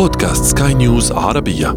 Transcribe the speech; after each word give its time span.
بودكاست 0.00 0.58
سكاي 0.58 0.74
نيوز 0.74 1.12
عربية. 1.12 1.68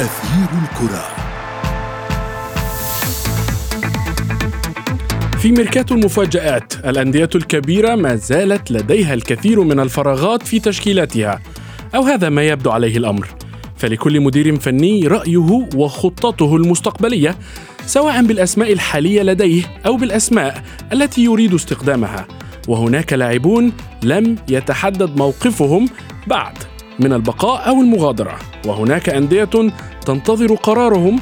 أثير 0.00 0.48
الكرة. 0.62 1.04
في 5.38 5.52
ميركاتو 5.52 5.94
المفاجآت 5.94 6.74
الأندية 6.84 7.30
الكبيرة 7.34 7.94
ما 7.94 8.16
زالت 8.16 8.70
لديها 8.70 9.14
الكثير 9.14 9.60
من 9.60 9.80
الفراغات 9.80 10.42
في 10.42 10.60
تشكيلاتها 10.60 11.40
أو 11.94 12.02
هذا 12.02 12.28
ما 12.28 12.42
يبدو 12.42 12.70
عليه 12.70 12.96
الأمر. 12.96 13.28
فلكل 13.76 14.20
مدير 14.20 14.60
فني 14.60 15.06
رأيه 15.06 15.68
وخطته 15.74 16.56
المستقبلية 16.56 17.36
سواء 17.86 18.22
بالأسماء 18.22 18.72
الحالية 18.72 19.22
لديه 19.22 19.62
أو 19.86 19.96
بالأسماء 19.96 20.62
التي 20.92 21.24
يريد 21.24 21.54
استخدامها. 21.54 22.26
وهناك 22.68 23.12
لاعبون 23.12 23.72
لم 24.02 24.36
يتحدد 24.48 25.16
موقفهم 25.16 25.88
بعد 26.26 26.54
من 26.98 27.12
البقاء 27.12 27.68
أو 27.68 27.80
المغادرة. 27.80 28.38
وهناك 28.66 29.08
أندية 29.08 29.48
تنتظر 30.06 30.54
قرارهم 30.54 31.20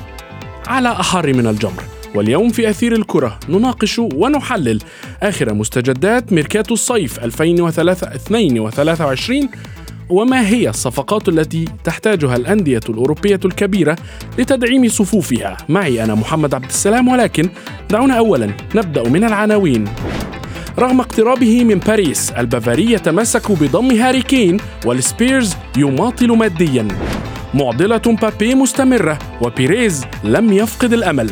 على 0.66 0.88
أحر 0.88 1.32
من 1.32 1.46
الجمر. 1.46 1.82
واليوم 2.15 2.48
في 2.48 2.70
أثير 2.70 2.92
الكرة 2.92 3.40
نناقش 3.48 3.98
ونحلل 3.98 4.80
آخر 5.23 5.54
مستجدات 5.54 6.32
ميركاتو 6.32 6.74
الصيف 6.74 7.24
2023 7.24 9.48
وما 10.10 10.48
هي 10.48 10.69
الصفقات 10.69 11.28
التي 11.28 11.64
تحتاجها 11.84 12.37
الأندية 12.37 12.80
الأوروبية 12.88 13.41
الكبيرة 13.45 13.96
لتدعيم 14.38 14.88
صفوفها؟ 14.88 15.56
معي 15.68 16.05
أنا 16.05 16.14
محمد 16.14 16.55
عبد 16.55 16.64
السلام 16.64 17.09
ولكن 17.09 17.48
دعونا 17.91 18.15
أولا 18.15 18.51
نبدأ 18.74 19.09
من 19.09 19.24
العناوين. 19.24 19.84
رغم 20.78 21.01
اقترابه 21.01 21.65
من 21.65 21.78
باريس 21.78 22.30
البافاري 22.30 22.93
يتمسك 22.93 23.52
بضم 23.52 23.90
هاري 23.90 24.23
كين 24.23 24.57
والسبيرز 24.87 25.54
يماطل 25.76 26.37
ماديا. 26.37 26.88
معضلة 27.54 28.16
مبابي 28.23 28.54
مستمرة 28.54 29.18
وبيريز 29.43 30.06
لم 30.24 30.52
يفقد 30.52 30.93
الأمل. 30.93 31.30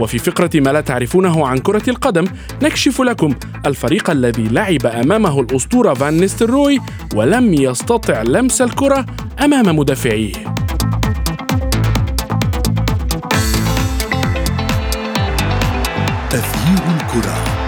وفي 0.00 0.18
فقرة 0.18 0.50
ما 0.54 0.70
لا 0.70 0.80
تعرفونه 0.80 1.46
عن 1.46 1.58
كرة 1.58 1.90
القدم 1.90 2.24
نكشف 2.62 3.00
لكم 3.00 3.34
الفريق 3.66 4.10
الذي 4.10 4.48
لعب 4.48 4.86
أمامه 4.86 5.40
الأسطورة 5.40 5.94
فان 5.94 6.16
نيستلروي 6.16 6.78
ولم 7.14 7.54
يستطع 7.54 8.22
لمس 8.22 8.62
الكرة 8.62 9.06
أمام 9.44 9.76
مدافعيه. 9.76 10.32
أثير 16.32 16.82
الكرة. 16.96 17.67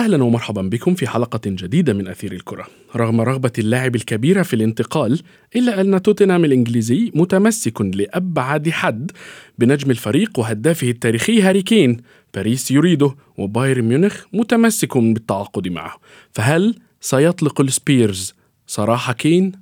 أهلا 0.00 0.24
ومرحبا 0.24 0.62
بكم 0.62 0.94
في 0.94 1.06
حلقة 1.06 1.40
جديدة 1.46 1.92
من 1.92 2.08
أثير 2.08 2.32
الكرة. 2.32 2.66
رغم 2.96 3.20
رغبة 3.20 3.52
اللاعب 3.58 3.96
الكبيره 3.96 4.42
في 4.42 4.54
الانتقال 4.54 5.20
إلا 5.56 5.80
أن 5.80 6.02
توتنهام 6.02 6.44
الإنجليزي 6.44 7.12
متمسك 7.14 7.80
لأبعد 7.80 8.68
حد 8.68 9.10
بنجم 9.58 9.90
الفريق 9.90 10.38
وهدافه 10.38 10.90
التاريخي 10.90 11.42
هاري 11.42 11.62
كين. 11.62 11.96
باريس 12.34 12.70
يريده 12.70 13.14
وبايرن 13.36 13.84
ميونخ 13.84 14.24
متمسك 14.32 14.98
بالتعاقد 14.98 15.68
معه. 15.68 15.96
فهل 16.32 16.74
سيطلق 17.00 17.60
السبيرز 17.60 18.34
سراح 18.66 19.12
كين؟ 19.12 19.52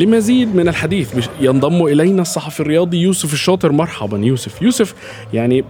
لمزيد 0.00 0.56
من 0.56 0.68
الحديث 0.68 1.28
ينضم 1.40 1.86
إلينا 1.86 2.22
الصحفي 2.22 2.60
الرياضي 2.60 3.02
يوسف 3.02 3.32
الشاطر. 3.32 3.72
مرحبا 3.72 4.18
يوسف. 4.18 4.62
يوسف 4.62 4.94
يعني 5.32 5.64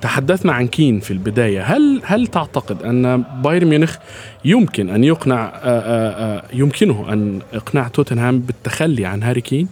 تحدثنا 0.00 0.52
عن 0.52 0.66
كين 0.66 1.00
في 1.00 1.10
البداية. 1.10 1.62
هل 1.62 2.02
هل 2.04 2.26
تعتقد 2.26 2.82
أن 2.82 3.24
بايرن 3.42 3.66
ميونخ 3.66 3.96
يمكن 4.44 4.90
أن 4.90 5.04
يقنع 5.04 5.44
آه، 5.44 5.58
آه، 5.64 6.36
آه، 6.38 6.42
يمكنه 6.52 7.12
أن 7.12 7.40
إقناع 7.54 7.88
توتنهام 7.88 8.38
بالتخلي 8.40 9.06
عن 9.06 9.22
هاري 9.22 9.40
كين؟ 9.40 9.68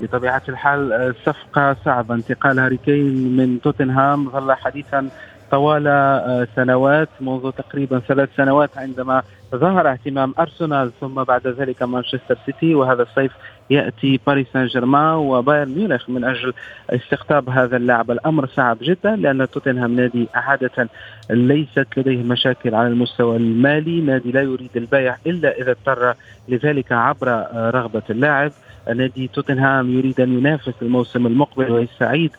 بطبيعة 0.00 0.42
الحال 0.48 1.14
صفقة 1.26 1.76
صعبة. 1.84 2.14
انتقال 2.14 2.58
هاري 2.58 2.78
كين 2.84 3.36
من 3.36 3.60
توتنهام 3.60 4.30
ظل 4.30 4.52
حديثا 4.52 5.08
طوال 5.54 5.86
آه، 5.86 6.46
سنوات 6.56 7.08
منذ 7.20 7.50
تقريبا 7.50 7.98
ثلاث 7.98 8.28
سنوات 8.36 8.78
عندما 8.78 9.22
ظهر 9.54 9.90
اهتمام 9.90 10.34
أرسنال 10.38 10.90
ثم 11.00 11.22
بعد 11.22 11.46
ذلك 11.46 11.82
مانشستر 11.82 12.36
سيتي 12.46 12.74
وهذا 12.74 13.02
الصيف 13.02 13.32
يأتي 13.70 14.20
باريس 14.26 14.46
سان 14.52 14.66
جيرمان 14.66 15.14
وبايرن 15.14 15.74
ميونخ 15.74 16.10
من 16.10 16.24
أجل 16.24 16.52
استقطاب 16.90 17.50
هذا 17.50 17.76
اللاعب. 17.76 18.10
الأمر 18.10 18.46
صعب 18.46 18.78
جدا 18.82 19.16
لأن 19.16 19.50
توتنهام 19.50 19.96
نادي 19.96 20.28
عادة 20.34 20.88
ليست 21.30 21.86
لديه 21.96 22.22
مشاكل 22.22 22.74
على 22.74 22.88
المستوى 22.88 23.36
المالي. 23.36 24.00
نادي 24.00 24.32
لا 24.32 24.42
يريد 24.42 24.76
البيع 24.76 25.16
إلا 25.26 25.58
إذا 25.58 25.70
اضطر 25.70 26.14
لذلك 26.48 26.92
عبر 26.92 27.28
آه، 27.28 27.70
رغبة 27.70 28.02
اللاعب. 28.10 28.52
نادي 28.88 29.28
توتنهام 29.28 29.98
يريد 29.98 30.20
أن 30.20 30.38
ينافس 30.38 30.74
الموسم 30.82 31.26
المقبل 31.26 31.70
ويستعيد 31.72 32.30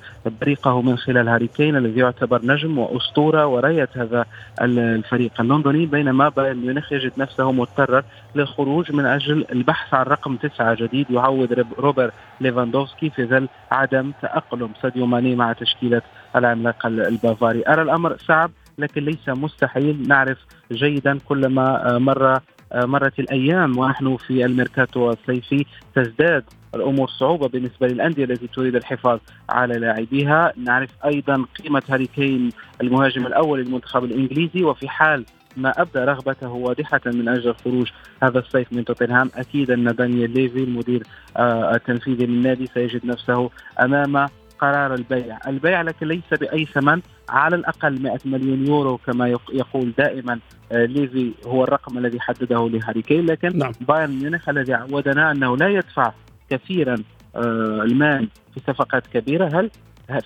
بريقه 0.41 0.81
من 0.81 0.97
خلال 0.97 1.27
هاري 1.27 1.47
كين 1.47 1.75
الذي 1.75 1.99
يعتبر 1.99 2.45
نجم 2.45 2.77
وأسطورة 2.77 3.47
وراية 3.47 3.89
هذا 3.95 4.25
الفريق 4.61 5.31
اللندني 5.41 5.85
بينما 5.85 6.29
بايرن 6.29 6.57
ميونخ 6.57 6.91
يجد 6.91 7.11
نفسه 7.17 7.51
مضطرا 7.51 8.03
للخروج 8.35 8.91
من 8.91 9.05
أجل 9.05 9.45
البحث 9.51 9.93
عن 9.93 10.05
رقم 10.05 10.35
تسعة 10.35 10.75
جديد. 10.75 11.11
يعوض 11.11 11.65
روبر 11.79 12.11
ليفاندوفسكي 12.41 13.09
في 13.09 13.25
ظل 13.25 13.47
عدم 13.71 14.11
تأقلم 14.21 14.69
ساديو 14.81 15.05
ماني 15.05 15.35
مع 15.35 15.53
تشكيلة 15.53 16.01
العملاق 16.35 16.85
البافاري. 16.85 17.63
أرى 17.67 17.81
الأمر 17.81 18.17
صعب 18.17 18.51
لكن 18.77 19.05
ليس 19.05 19.29
مستحيل. 19.29 20.07
نعرف 20.07 20.37
جيدا 20.71 21.19
كلما 21.29 21.95
آه، 21.95 21.97
مر 21.97 22.39
مرت 22.73 23.19
الأيام 23.19 23.77
ونحن 23.77 24.17
في 24.17 24.45
الميركاتو 24.45 25.09
الصيفي 25.09 25.65
تزداد 25.95 26.43
الأمور 26.75 27.09
صعوبة 27.09 27.47
بالنسبة 27.47 27.87
للأندية 27.87 28.23
التي 28.23 28.47
تريد 28.47 28.75
الحفاظ 28.75 29.19
على 29.49 29.73
لاعبيها، 29.73 30.53
نعرف 30.57 30.89
أيضا 31.05 31.45
قيمة 31.63 31.83
هاري 31.89 32.07
كين 32.07 32.49
المهاجم 32.81 33.27
الأول 33.27 33.59
للمنتخب 33.59 34.03
الإنجليزي 34.03 34.63
وفي 34.63 34.89
حال 34.89 35.25
ما 35.57 35.81
أبدى 35.81 35.99
رغبته 35.99 36.49
واضحة 36.49 37.01
من 37.05 37.27
أجل 37.27 37.49
الخروج 37.49 37.91
هذا 38.23 38.39
الصيف 38.39 38.73
من 38.73 38.85
توتنهام 38.85 39.31
أكيد 39.35 39.71
أن 39.71 39.83
دانيال 39.83 40.33
ليفي 40.33 40.63
المدير 40.63 41.03
آه، 41.37 41.75
التنفيذي 41.75 42.25
للنادي 42.25 42.69
سيجد 42.73 43.05
نفسه 43.05 43.49
أمام 43.79 44.27
قرار 44.59 44.93
البيع، 44.93 45.37
البيع 45.47 45.81
لكن 45.81 46.07
ليس 46.07 46.33
بأي 46.39 46.65
ثمن 46.65 47.01
على 47.29 47.55
الأقل 47.55 48.01
100 48.01 48.17
مليون 48.25 48.67
يورو 48.67 48.97
كما 48.97 49.27
يق- 49.27 49.51
يقول 49.53 49.93
دائما 49.97 50.39
آه، 50.71 50.85
ليفي 50.85 51.31
هو 51.45 51.63
الرقم 51.63 51.97
الذي 51.97 52.19
حدده 52.19 52.69
لهاري 52.69 53.01
كين. 53.01 53.25
لكن 53.25 53.57
نعم. 53.57 53.71
بايرن 53.81 54.11
ميونخ 54.19 54.49
الذي 54.49 54.73
عودنا 54.73 55.31
أنه 55.31 55.57
لا 55.57 55.67
يدفع 55.67 56.11
كثيرا 56.49 56.95
آه، 57.35 57.39
المال 57.83 58.27
في 58.53 58.59
صفقات 58.67 59.07
كبيرة. 59.07 59.59
هل 59.59 59.69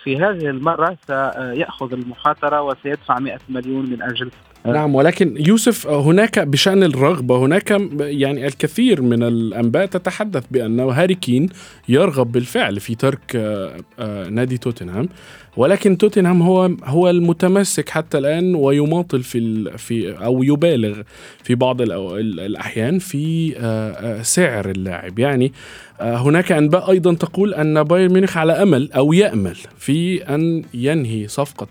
في 0.04 0.18
هذه 0.18 0.50
المرة 0.50 0.98
سيأخذ 1.08 1.94
المخاطرة 1.94 2.62
وسيدفع 2.62 3.20
100 3.20 3.40
مليون 3.50 3.90
من 3.90 4.02
أجل 4.02 4.31
نعم 4.66 4.96
ولكن 4.96 5.36
يوسف 5.48 5.88
هناك 5.88 6.40
بشأن 6.40 6.84
الرغبة 6.84 7.38
هناك 7.38 7.82
يعني 8.00 8.48
الكثير 8.48 9.02
من 9.02 9.24
الأنباء 9.24 9.86
تتحدث 9.86 10.44
بأن 10.52 10.80
هاري 10.80 11.16
كين 11.16 11.50
يرغب 11.90 12.32
بالفعل 12.32 12.80
في 12.80 12.96
ترك 12.96 13.36
آه، 13.36 13.78
آه، 14.00 14.30
نادي 14.30 14.58
توتنهام. 14.58 15.10
ولكن 15.58 15.98
توتنهام 15.98 16.42
هو 16.42 16.72
هو 16.84 17.10
المتمسك 17.10 17.90
حتى 17.90 18.18
الآن 18.18 18.56
ويماطل 18.56 19.24
في 19.24 19.72
في 19.78 20.12
أو 20.26 20.44
يبالغ 20.44 21.02
في 21.44 21.56
بعض 21.56 21.82
الأحيان 21.82 23.00
في 23.00 23.54
آه، 23.58 23.92
آه، 23.92 24.22
سعر 24.22 24.70
اللاعب. 24.70 25.20
يعني 25.20 25.54
آه، 26.02 26.18
هناك 26.18 26.52
أنباء 26.52 26.92
أيضا 26.92 27.14
تقول 27.14 27.54
أن 27.54 27.84
بايرن 27.84 28.14
ميونخ 28.14 28.38
على 28.38 28.54
أمل 28.54 28.92
أو 28.92 29.14
يأمل 29.14 29.58
في 29.78 30.24
أن 30.36 30.64
ينهي 30.74 31.28
صفقة 31.28 31.68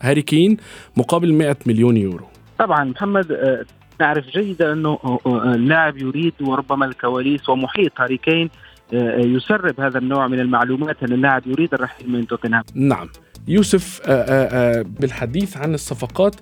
هاري 0.00 0.22
كين 0.22 0.56
مقابل 0.96 1.32
100 1.32 1.56
مليون 1.66 1.96
يورو. 1.96 2.26
طبعا 2.58 2.84
محمد 2.84 3.32
آه، 3.32 3.64
نعرف 4.00 4.26
جيدا 4.26 4.72
أنه 4.72 4.98
آه، 5.04 5.18
آه، 5.26 5.54
اللاعب 5.54 5.96
يريد 5.96 6.32
وربما 6.40 6.86
الكواليس 6.86 7.48
ومحيط 7.48 8.00
هاري 8.00 8.16
كين 8.16 8.50
يسرب 8.92 9.80
هذا 9.80 9.98
النوع 9.98 10.28
من 10.28 10.40
المعلومات 10.40 11.02
أن 11.02 11.12
اللاعب 11.12 11.46
يريد 11.46 11.74
الرحيل 11.74 12.10
من 12.10 12.26
توتنهام. 12.26 12.64
نعم. 12.74 13.08
يوسف 13.48 14.00
آه، 14.04 14.12
آه، 14.12 14.78
آه، 14.78 14.84
بالحديث 15.00 15.56
عن 15.56 15.74
الصفقات 15.74 16.36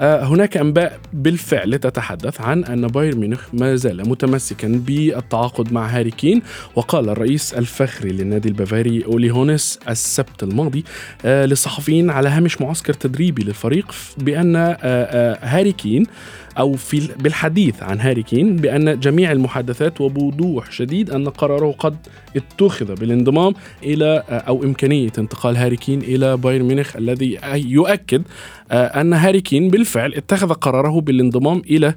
هناك 0.00 0.56
أنباء 0.56 1.00
بالفعل 1.12 1.78
تتحدث 1.78 2.40
عن 2.40 2.64
أن 2.64 2.86
بايرن 2.86 3.18
ميونخ 3.18 3.48
ما 3.52 3.76
زال 3.76 4.08
متمسكا 4.08 4.82
بالتعاقد 4.86 5.72
مع 5.72 5.86
هاري 5.86 6.10
كين 6.10 6.42
وقال 6.74 7.08
الرئيس 7.08 7.54
الفخري 7.54 8.10
للنادي 8.10 8.48
البافاري 8.48 9.04
أولي 9.04 9.30
هونس 9.30 9.78
السبت 9.88 10.42
الماضي 10.42 10.84
للصحفيين 11.24 12.10
على 12.10 12.28
هامش 12.28 12.60
معسكر 12.60 12.92
تدريبي 12.92 13.44
للفريق 13.44 13.94
بأن 14.18 14.56
هاري 15.42 15.72
كين 15.72 16.06
أو 16.58 16.72
في 16.72 17.08
بالحديث 17.18 17.82
عن 17.82 18.00
هاري 18.00 18.22
كين 18.22 18.56
بأن 18.56 19.00
جميع 19.00 19.32
المحادثات 19.32 20.00
وبوضوح 20.00 20.72
شديد 20.72 21.10
أن 21.10 21.28
قراره 21.28 21.72
قد 21.78 21.96
اتخذ 22.36 22.94
بالانضمام 22.94 23.54
إلى 23.82 24.22
أو 24.28 24.64
إمكانية 24.64 25.12
انتقال 25.18 25.56
هاري 25.56 25.76
كين 25.76 26.02
إلى 26.02 26.36
بايرن 26.36 26.64
ميونخ 26.64 26.96
الذي 26.96 27.38
يؤكد 27.54 28.22
أن 28.72 29.12
هاري 29.12 29.40
كين 29.40 29.70
بالفعل 29.70 30.14
اتخذ 30.14 30.52
قراره 30.52 31.00
بالانضمام 31.00 31.62
إلى 31.70 31.94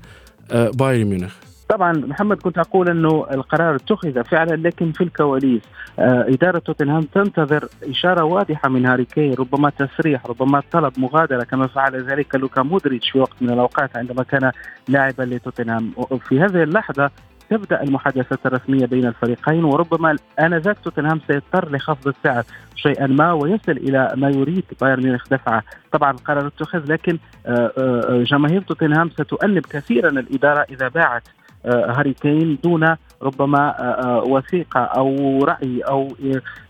بايرن 0.52 1.06
ميونخ. 1.06 1.34
طبعا 1.72 1.92
محمد 1.94 2.38
كنت 2.38 2.58
أقول 2.58 2.90
إنه 2.90 3.26
القرار 3.32 3.76
اتخذ 3.76 4.24
فعلا 4.24 4.56
لكن 4.56 4.92
في 4.92 5.04
الكواليس 5.04 5.62
آه 6.00 6.26
إدارة 6.28 6.60
توتنهام 6.60 7.02
تنتظر 7.02 7.68
إشارة 7.84 8.24
واضحة 8.24 8.70
من 8.70 8.86
هاري 8.86 9.06
كين 9.06 9.34
ربما 9.34 9.70
تصريح 9.70 10.26
ربما 10.26 10.64
طلب 10.72 10.94
مغادرة 10.98 11.44
كما 11.44 11.68
فعل 11.68 12.04
ذلك 12.04 12.36
لوكا 12.36 12.62
مودريتش 12.62 13.10
في 13.10 13.20
وقت 13.20 13.36
من 13.42 13.50
الأوقات 13.50 13.98
عندما 13.98 14.24
كان 14.24 14.52
لاعبا 14.88 15.24
لتوتنهام. 15.24 15.92
في 16.30 16.40
هذه 16.40 16.64
اللحظة 16.64 17.12
تبدأ 17.50 17.84
المحادثات 17.84 18.46
الرسمية 18.46 18.86
بين 18.86 19.06
الفريقين 19.06 19.64
وربما 19.64 20.16
آنذاك 20.40 20.78
توتنهام 20.84 21.20
سيضطر 21.28 21.76
لخفض 21.76 22.08
السعر 22.08 22.44
شيئا 22.76 23.08
ما 23.08 23.34
ويصل 23.34 23.72
إلى 23.72 24.12
ما 24.16 24.30
يريد 24.30 24.64
بايرن 24.82 25.04
ميونخ. 25.04 25.28
دفعه، 25.32 25.64
طبعا 25.92 26.12
القرار 26.12 26.48
اتخذ 26.48 26.92
لكن 26.92 27.18
آه، 27.46 27.72
آه، 27.78 28.24
جماهير 28.24 28.62
توتنهام 28.62 29.10
ستؤنب 29.10 29.66
كثيرا 29.66 30.10
الإدارة 30.10 30.66
إذا 30.70 30.88
باعت 30.88 31.24
هاري 31.66 32.14
كين 32.14 32.58
دون 32.64 32.96
ربما 33.22 33.80
آه، 33.80 33.84
آه، 33.84 34.24
وثيقة 34.24 34.80
أو 34.80 35.40
رأي 35.44 35.82
أو 35.82 36.08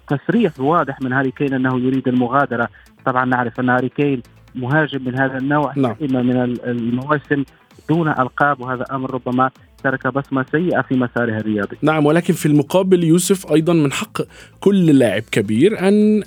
تصريح 0.07 0.59
واضح 0.59 1.01
من 1.01 1.13
هاري 1.13 1.31
كين 1.31 1.53
أنه 1.53 1.79
يريد 1.79 2.07
المغادرة 2.07 2.69
طبعا 3.05 3.25
نعرف 3.25 3.59
أن 3.59 3.69
هاري 3.69 3.89
كين 3.89 4.21
مهاجم 4.55 5.05
من 5.05 5.19
هذا 5.19 5.37
النوع 5.37 5.73
نعم. 5.77 5.95
من 6.01 6.57
المواسم 6.65 7.43
دون 7.89 8.07
ألقاب 8.07 8.61
وهذا 8.61 8.85
أمر 8.91 9.13
ربما 9.13 9.49
ترك 9.83 10.07
بصمة 10.07 10.45
سيئة 10.51 10.81
في 10.81 10.95
مساره 10.95 11.37
الرياضي. 11.37 11.77
نعم 11.81 12.05
ولكن 12.05 12.33
في 12.33 12.45
المقابل 12.45 13.03
يوسف 13.03 13.51
أيضا 13.53 13.73
من 13.73 13.91
حق 13.91 14.21
كل 14.59 14.85
لاعب 14.85 15.23
كبير 15.31 15.87
أن 15.87 16.23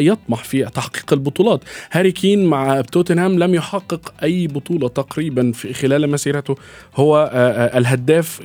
يطمح 0.00 0.44
في 0.44 0.64
تحقيق 0.64 1.12
البطولات. 1.12 1.64
هاري 1.92 2.12
كين 2.12 2.46
مع 2.46 2.80
توتنهام 2.80 3.38
لم 3.38 3.54
يحقق 3.54 4.12
أي 4.22 4.46
بطولة 4.46 4.88
تقريبا 4.88 5.52
في 5.52 5.72
خلال 5.72 6.10
مسيرته. 6.10 6.56
هو 6.96 7.30
الهداف 7.74 8.40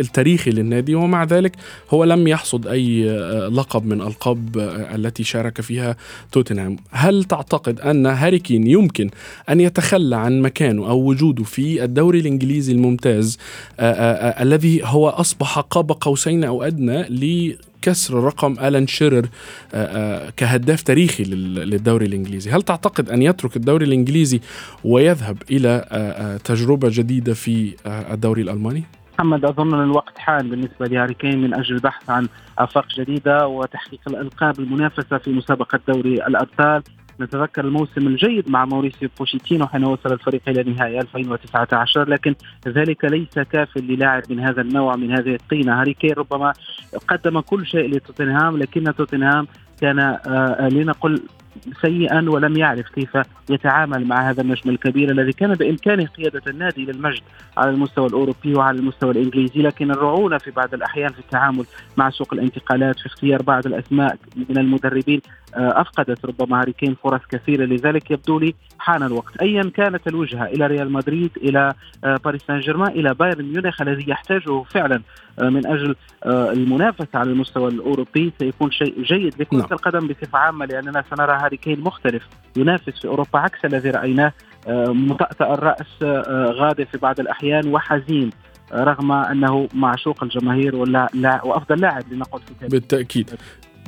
التاريخي 0.00 0.50
للنادي 0.50 0.94
ومع 0.94 1.24
ذلك 1.24 1.52
هو 1.90 2.04
لم 2.04 2.28
يحصد 2.28 2.66
أي 2.66 3.04
لقب 3.48 3.86
من 3.86 4.00
ألقاب 4.00 4.58
التي 4.94 5.24
شارك 5.24 5.60
فيها 5.60 5.96
توتنهام. 6.32 6.76
هل 6.90 7.24
تعتقد 7.24 7.80
أن 7.80 8.06
هاري 8.06 8.38
كين 8.38 8.66
يمكن 8.66 9.10
أن 9.50 9.60
يتخلى 9.60 10.16
عن 10.16 10.40
مكانه 10.40 10.88
أو 10.88 10.98
وجوده 10.98 11.44
في 11.44 11.84
الدوري 11.84 12.20
الإنجليزي 12.20 12.72
الممتاز 12.72 13.38
الذي 14.42 14.80
هو 14.84 15.08
أصبح 15.08 15.58
قاب 15.58 15.92
قوسين 15.92 16.44
أو 16.44 16.62
أدنى 16.62 17.02
لكسر 17.02 18.14
رقم 18.14 18.56
ألان 18.60 18.86
شيرر 18.86 19.26
كهداف 20.36 20.82
تاريخي 20.82 21.24
للدوري 21.24 22.06
الإنجليزي 22.06 22.50
هل 22.50 22.62
تعتقد 22.62 23.10
أن 23.10 23.22
يترك 23.22 23.56
الدوري 23.56 23.86
الإنجليزي 23.86 24.40
ويذهب 24.84 25.42
إلى 25.50 26.38
تجربة 26.44 26.88
جديدة 26.92 27.34
في 27.34 27.76
الدوري 27.86 28.42
الألماني؟ 28.42 28.84
محمد 29.18 29.44
أظن 29.44 29.74
أن 29.74 29.82
الوقت 29.82 30.18
حان 30.18 30.50
بالنسبة 30.50 30.86
لهاري 30.86 31.14
كين 31.14 31.42
من 31.42 31.54
أجل 31.54 31.74
البحث 31.74 32.10
عن 32.10 32.28
آفاق 32.58 32.86
جديدة 32.98 33.46
وتحقيق 33.46 34.00
الألقاب 34.06 34.60
المنافسة 34.60 35.18
في 35.18 35.30
مسابقة 35.30 35.80
دوري 35.88 36.14
الأبطال 36.14 36.82
نتذكر 37.20 37.64
الموسم 37.64 38.06
الجيد 38.06 38.50
مع 38.50 38.64
موريسيو 38.64 39.08
بوتشيتينو 39.18 39.66
حين 39.66 39.84
وصل 39.84 40.12
الفريق 40.12 40.42
إلى 40.48 40.72
نهائي 40.72 41.00
2019 41.00 42.08
لكن 42.08 42.34
ذلك 42.68 43.04
ليس 43.04 43.38
كاف 43.38 43.76
للاعب 43.76 44.22
من 44.30 44.40
هذا 44.40 44.60
النوع 44.60 44.96
من 44.96 45.12
هذه 45.12 45.34
الطينة. 45.34 45.80
هاري 45.80 45.94
كين 45.94 46.12
ربما 46.12 46.52
قدم 47.08 47.40
كل 47.40 47.66
شيء 47.66 47.90
لتوتنهام 47.90 48.56
لكن 48.56 48.84
توتنهام 48.84 49.46
كان 49.80 49.98
آه, 49.98 50.68
لنقل 50.68 51.22
سيئا 51.82 52.30
ولم 52.30 52.56
يعرف 52.56 52.88
كيف 52.88 53.18
يتعامل 53.50 54.04
مع 54.04 54.30
هذا 54.30 54.42
النجم 54.42 54.70
الكبير 54.70 55.10
الذي 55.10 55.32
كان 55.32 55.54
بإمكانه 55.54 56.06
قيادة 56.06 56.42
النادي 56.46 56.84
للمجد 56.84 57.22
على 57.56 57.70
المستوى 57.70 58.06
الأوروبي 58.06 58.54
وعلى 58.54 58.78
المستوى 58.78 59.10
الإنجليزي 59.10 59.62
لكن 59.62 59.90
الرعونة 59.90 60.38
في 60.38 60.50
بعض 60.50 60.74
الأحيان 60.74 61.12
في 61.12 61.18
التعامل 61.18 61.64
مع 61.96 62.10
سوق 62.10 62.34
الانتقالات 62.34 62.98
في 62.98 63.06
اختيار 63.06 63.42
بعض 63.42 63.66
الأسماء 63.66 64.16
من 64.48 64.58
المدربين 64.58 65.20
أفقدت 65.56 66.24
ربما 66.24 66.60
هاري 66.60 66.72
كين 66.72 66.96
فرص 67.04 67.20
كثيرة 67.30 67.64
لذلك 67.64 68.10
يبدو 68.10 68.38
لي 68.38 68.54
حان 68.78 69.02
الوقت. 69.02 69.36
ايا 69.42 69.70
كانت 69.74 70.08
الوجهة 70.08 70.44
إلى 70.44 70.66
ريال 70.66 70.92
مدريد 70.92 71.30
إلى 71.36 71.74
آه، 72.04 72.16
باريس 72.24 72.42
سان 72.48 72.60
جيرمان 72.60 72.90
إلى 72.90 73.14
بايرن 73.14 73.44
ميونخ 73.44 73.82
الذي 73.82 74.10
يحتاجه 74.10 74.62
فعلا 74.62 75.02
آه، 75.38 75.48
من 75.48 75.66
أجل 75.66 75.96
المنافسة 76.26 77.08
على 77.14 77.30
المستوى 77.30 77.68
الأوروبي 77.68 78.32
سيكون 78.38 78.70
شيء 78.70 79.02
جيد. 79.02 79.34
لكرة 79.40 79.56
نعم. 79.58 79.68
القدم 79.72 80.08
بصفة 80.08 80.38
عامة 80.38 80.66
لأننا 80.66 81.04
سنرى 81.10 81.32
هاري 81.32 81.56
كين 81.56 81.80
مختلف. 81.80 82.28
ينافس 82.56 83.00
في 83.00 83.08
أوروبا 83.08 83.38
عكس 83.38 83.64
الذي 83.64 83.90
رأيناه 83.90 84.32
مطأطأ 84.88 85.54
الرأس 85.54 86.02
غاضب 86.32 86.84
في 86.84 86.98
بعض 86.98 87.20
الأحيان 87.20 87.74
وحزين 87.74 88.30
رغم 88.72 89.12
أنه 89.12 89.68
معشوق 89.74 90.22
الجماهير 90.22 90.76
ولا 90.76 91.08
لا 91.14 91.44
وأفضل 91.44 91.80
لاعب 91.80 92.12
لنقل 92.12 92.40
في 92.40 92.68
بالتأكيد. 92.68 93.30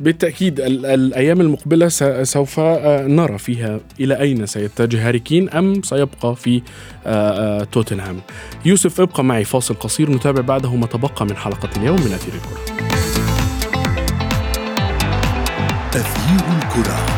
بالتأكيد 0.00 0.60
الأيام 0.60 1.40
المقبلة 1.40 1.88
سوف 2.22 2.60
آه، 2.60 3.06
نرى 3.06 3.38
فيها 3.38 3.80
إلى 4.00 4.20
أين 4.20 4.46
سيتجه 4.46 5.08
هاري 5.08 5.18
كين 5.18 5.48
أم 5.50 5.82
سيبقى 5.82 6.36
في 6.36 6.62
آه، 7.06 7.60
آه، 7.60 7.64
توتنهام. 7.64 8.20
يوسف 8.64 9.00
ابقى 9.00 9.24
معي 9.24 9.44
فاصل 9.44 9.74
قصير 9.74 10.10
نتابع 10.10 10.40
بعده 10.40 10.74
ما 10.74 10.86
تبقى 10.86 11.26
من 11.26 11.36
حلقة 11.36 11.68
اليوم 11.76 12.00
من 12.00 12.12
أثير 12.12 12.34
الكرة 12.34 12.88
أثير 15.94 16.40
الكرة. 16.58 17.17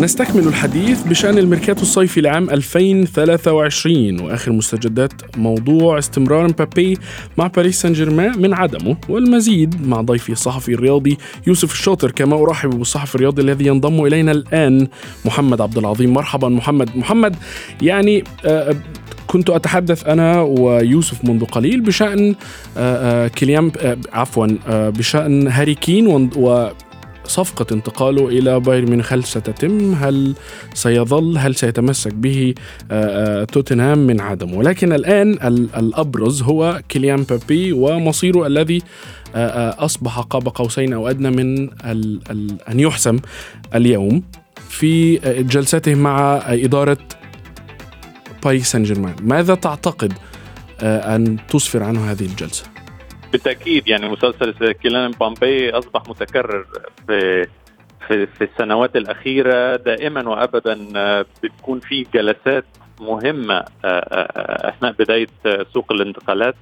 نستكمل 0.00 0.48
الحديث 0.48 1.02
بشأن 1.02 1.38
الميركاتو 1.38 1.82
الصيفي 1.82 2.20
لعام 2.20 2.50
2023 2.50 4.20
وآخر 4.20 4.52
مستجدات 4.52 5.12
موضوع 5.36 5.98
استمرار 5.98 6.48
مبابي 6.48 6.98
مع 7.38 7.46
باريس 7.46 7.82
سان 7.82 7.92
جيرمان 7.92 8.42
من 8.42 8.54
عدمه 8.54 8.96
والمزيد 9.08 9.88
مع 9.88 10.00
ضيفي 10.00 10.32
الصحفي 10.32 10.74
الرياضي 10.74 11.18
يوسف 11.46 11.72
الشاطر 11.72 12.10
كما 12.10 12.42
أرحب 12.42 12.70
بالصحفي 12.70 13.14
الرياضي 13.14 13.42
الذي 13.42 13.66
ينضم 13.66 14.06
إلينا 14.06 14.32
الآن 14.32 14.88
محمد 15.24 15.60
عبد 15.60 15.78
العظيم. 15.78 16.12
مرحبا 16.12 16.48
محمد. 16.48 16.96
محمد 16.96 17.36
يعني 17.82 18.24
آه 18.44 18.76
كنت 19.26 19.50
أتحدث 19.50 20.06
أنا 20.06 20.40
ويوسف 20.40 21.24
منذ 21.24 21.44
قليل 21.44 21.80
بشأن 21.80 22.34
آه، 22.76 23.26
آه، 23.26 23.30
آه، 23.82 23.96
عفوا 24.12 24.46
بشأن 24.68 25.48
هاري 25.48 25.74
كين 25.74 26.30
و 26.36 26.70
صفقة 27.28 27.66
انتقاله 27.74 28.28
إلى 28.28 28.60
بايرن 28.60 28.88
ميونخ 28.90 29.12
هل 29.12 29.24
ستتم؟ 29.24 29.94
هل 29.94 30.34
سيظل؟ 30.74 31.38
هل 31.38 31.54
سيتمسك 31.54 32.14
به 32.14 32.54
توتنهام 33.52 33.98
من 33.98 34.20
عدمه؟ 34.20 34.54
ولكن 34.54 34.92
الآن 34.92 35.32
الأبرز 35.76 36.42
هو 36.42 36.80
كيليان 36.88 37.22
بابي 37.22 37.72
ومصيره 37.72 38.46
الذي 38.46 38.82
أصبح 39.78 40.20
قاب 40.20 40.48
قوسين 40.48 40.92
أو 40.92 41.08
أدنى 41.08 41.30
من 41.30 41.68
أن 42.70 42.80
يحسم 42.80 43.18
اليوم 43.74 44.22
في 44.68 45.16
جلسته 45.42 45.94
مع 45.94 46.42
إدارة 46.46 46.98
باريس 48.44 48.72
سان 48.72 48.82
جيرمان 48.82 49.14
ماذا 49.22 49.54
تعتقد 49.54 50.12
آه، 50.80 51.16
أن 51.16 51.36
تسفر 51.48 51.82
عنه 51.82 52.10
هذه 52.10 52.24
الجلسة؟ 52.24 52.75
بالتأكيد 53.32 53.88
يعني 53.88 54.08
مسلسل 54.08 54.72
كيلان 54.72 55.10
بامبي 55.10 55.70
أصبح 55.70 56.02
متكرر 56.08 56.66
في 57.06 57.46
في, 58.08 58.26
في 58.26 58.44
السنوات 58.44 58.96
الأخيرة. 58.96 59.76
دائما 59.76 60.28
وأبدا 60.28 60.88
آه، 60.96 61.26
بتكون 61.42 61.80
في 61.80 62.06
جلسات 62.14 62.64
مهمة 63.00 63.64
أثناء 63.84 64.92
بداية 64.92 65.28
سوق 65.74 65.92
الانتقالات. 65.92 66.54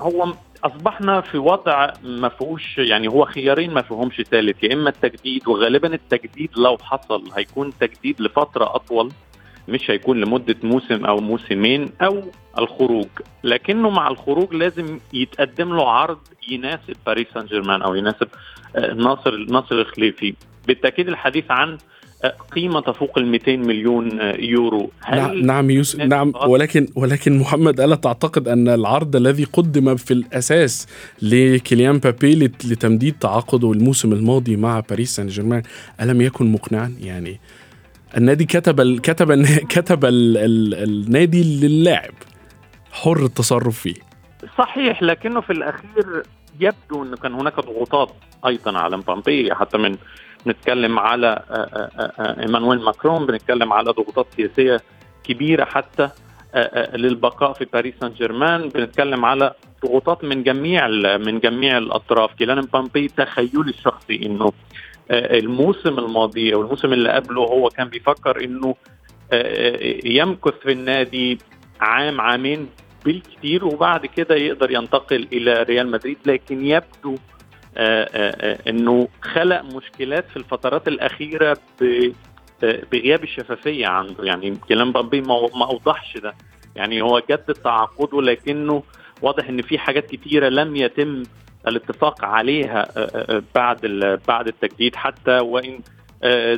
هو 0.00 0.32
أصبحنا 0.64 1.20
في 1.20 1.38
وضع 1.38 1.92
ما 2.02 2.28
فيهوش 2.28 2.78
يعني 2.78 3.08
هو 3.08 3.24
خيارين 3.24 3.74
ما 3.74 3.82
فيهمش 3.82 4.20
ثالث 4.30 4.64
يا 4.64 4.74
إما 4.74 4.90
التجديد 4.90 5.48
وغالبا 5.48 5.94
التجديد 5.94 6.50
لو 6.56 6.78
حصل 6.82 7.24
هيكون 7.36 7.72
تجديد 7.80 8.20
لفترة 8.20 8.74
أطول 8.74 9.12
مش 9.68 9.90
هيكون 9.90 10.20
لمدة 10.20 10.56
موسم 10.62 11.04
أو 11.04 11.20
موسمين 11.20 11.88
أو 12.02 12.22
الخروج. 12.58 13.08
لكنه 13.44 13.90
مع 13.90 14.08
الخروج 14.08 14.54
لازم 14.54 14.98
يتقدم 15.12 15.76
له 15.76 15.90
عرض 15.90 16.18
يناسب 16.50 16.96
باريس 17.06 17.26
سان 17.34 17.46
جيرمان 17.46 17.82
أو 17.82 17.94
يناسب 17.94 18.28
آه، 18.76 18.94
ناصر 18.94 19.36
ناصر 19.36 19.74
الخليفي. 19.74 20.34
بالتأكيد 20.66 21.08
الحديث 21.08 21.44
عن 21.50 21.78
قيمة 22.52 22.80
تفوق 22.80 23.18
ال 23.18 23.26
200 23.26 23.56
مليون 23.56 24.18
يورو. 24.38 24.90
هل 25.00 25.18
نعم 25.18 25.38
نعم 25.38 25.70
يوسف 25.70 26.00
نعم 26.00 26.32
ولكن 26.46 26.88
ولكن 26.96 27.38
محمد 27.38 27.80
ألا 27.80 27.96
تعتقد 27.96 28.48
أن 28.48 28.68
العرض 28.68 29.16
الذي 29.16 29.44
قدم 29.44 29.96
في 29.96 30.14
الأساس 30.14 30.86
لكيليان 31.22 31.98
بابي 31.98 32.34
لتمديد 32.64 33.14
تعاقده 33.20 33.72
الموسم 33.72 34.12
الماضي 34.12 34.56
مع 34.56 34.80
باريس 34.80 35.16
سان 35.16 35.26
جيرمان 35.26 35.62
ألم 36.00 36.20
يكن 36.20 36.52
مقنعا؟ 36.52 36.94
يعني 37.00 37.40
النادي 38.16 38.44
كتب 38.44 38.80
ال 38.80 39.00
كتب 39.00 39.30
ال 39.30 39.46
كتب 39.76 40.04
ال 40.04 40.36
ال 40.36 40.74
النادي 40.74 41.66
للاعب 41.66 42.14
حر 42.92 43.24
التصرف 43.24 43.78
فيه. 43.78 43.94
صحيح 44.58 45.02
لكنه 45.02 45.40
في 45.40 45.52
الأخير 45.52 46.22
يبدو 46.60 47.02
أنه 47.02 47.16
كان 47.16 47.34
هناك 47.34 47.60
ضغوطات 47.60 48.10
أيضا 48.46 48.78
على 48.78 48.96
مبامبي 48.96 49.54
حتى 49.54 49.78
من 49.78 49.96
بنتكلم 50.46 50.98
على 50.98 51.42
آه، 51.50 51.54
آه، 51.54 52.12
آه، 52.18 52.40
إيمانويل 52.40 52.80
ماكرون 52.80 53.26
بنتكلم 53.26 53.72
على 53.72 53.90
ضغوطات 53.90 54.26
سياسية 54.36 54.80
كبيرة 55.24 55.64
حتى 55.64 56.10
للبقاء 56.94 57.52
في 57.52 57.64
باريس 57.72 57.94
سان 58.00 58.12
جيرمان 58.12 58.68
بنتكلم 58.68 59.24
على 59.24 59.52
ضغوطات 59.86 60.24
من 60.24 60.42
جميع 60.42 60.88
من 61.16 61.38
جميع 61.38 61.78
الأطراف. 61.78 62.34
كيلان 62.34 62.58
مبامبي 62.58 63.08
تخيلي 63.08 63.70
الشخصي 63.70 64.26
إنه 64.26 64.52
الموسم 65.10 65.98
الماضي 65.98 66.54
أو 66.54 66.62
الموسم 66.62 66.92
اللي 66.92 67.12
قبله 67.12 67.42
هو 67.42 67.68
كان 67.68 67.88
بيفكر 67.88 68.44
إنه 68.44 68.74
يمكث 70.04 70.54
في 70.62 70.72
النادي 70.72 71.38
عام 71.80 72.20
عامين 72.20 72.68
بالكثير 73.04 73.64
وبعد 73.64 74.06
كده 74.06 74.34
يقدر 74.34 74.70
ينتقل 74.70 75.28
إلى 75.32 75.62
ريال 75.62 75.90
مدريد 75.90 76.18
لكن 76.26 76.66
يبدو 76.66 77.16
آه، 77.76 78.08
آه، 78.14 78.36
آه، 78.40 78.70
إنه 78.70 79.08
خلق 79.22 79.62
مشكلات 79.62 80.28
في 80.28 80.36
الفترات 80.36 80.88
الأخيرة 80.88 81.58
بغياب 82.62 83.24
الشفافية 83.24 83.86
عنده. 83.86 84.24
يعني 84.24 84.56
كلام 84.68 84.92
بامبي 84.92 85.20
ما 85.20 85.64
أوضحش 85.64 86.16
ده. 86.16 86.34
يعني 86.76 87.02
هو 87.02 87.22
جدد 87.30 87.54
تعاقده 87.54 88.22
لكنه 88.22 88.82
واضح 89.22 89.48
إن 89.48 89.62
في 89.62 89.78
حاجات 89.78 90.06
كتيرة 90.06 90.48
لم 90.48 90.76
يتم 90.76 91.22
الاتفاق 91.68 92.24
عليها 92.24 92.88
بعد 93.54 93.86
بعد 94.28 94.48
التجديد 94.48 94.96
حتى 94.96 95.38
وإن 95.38 95.80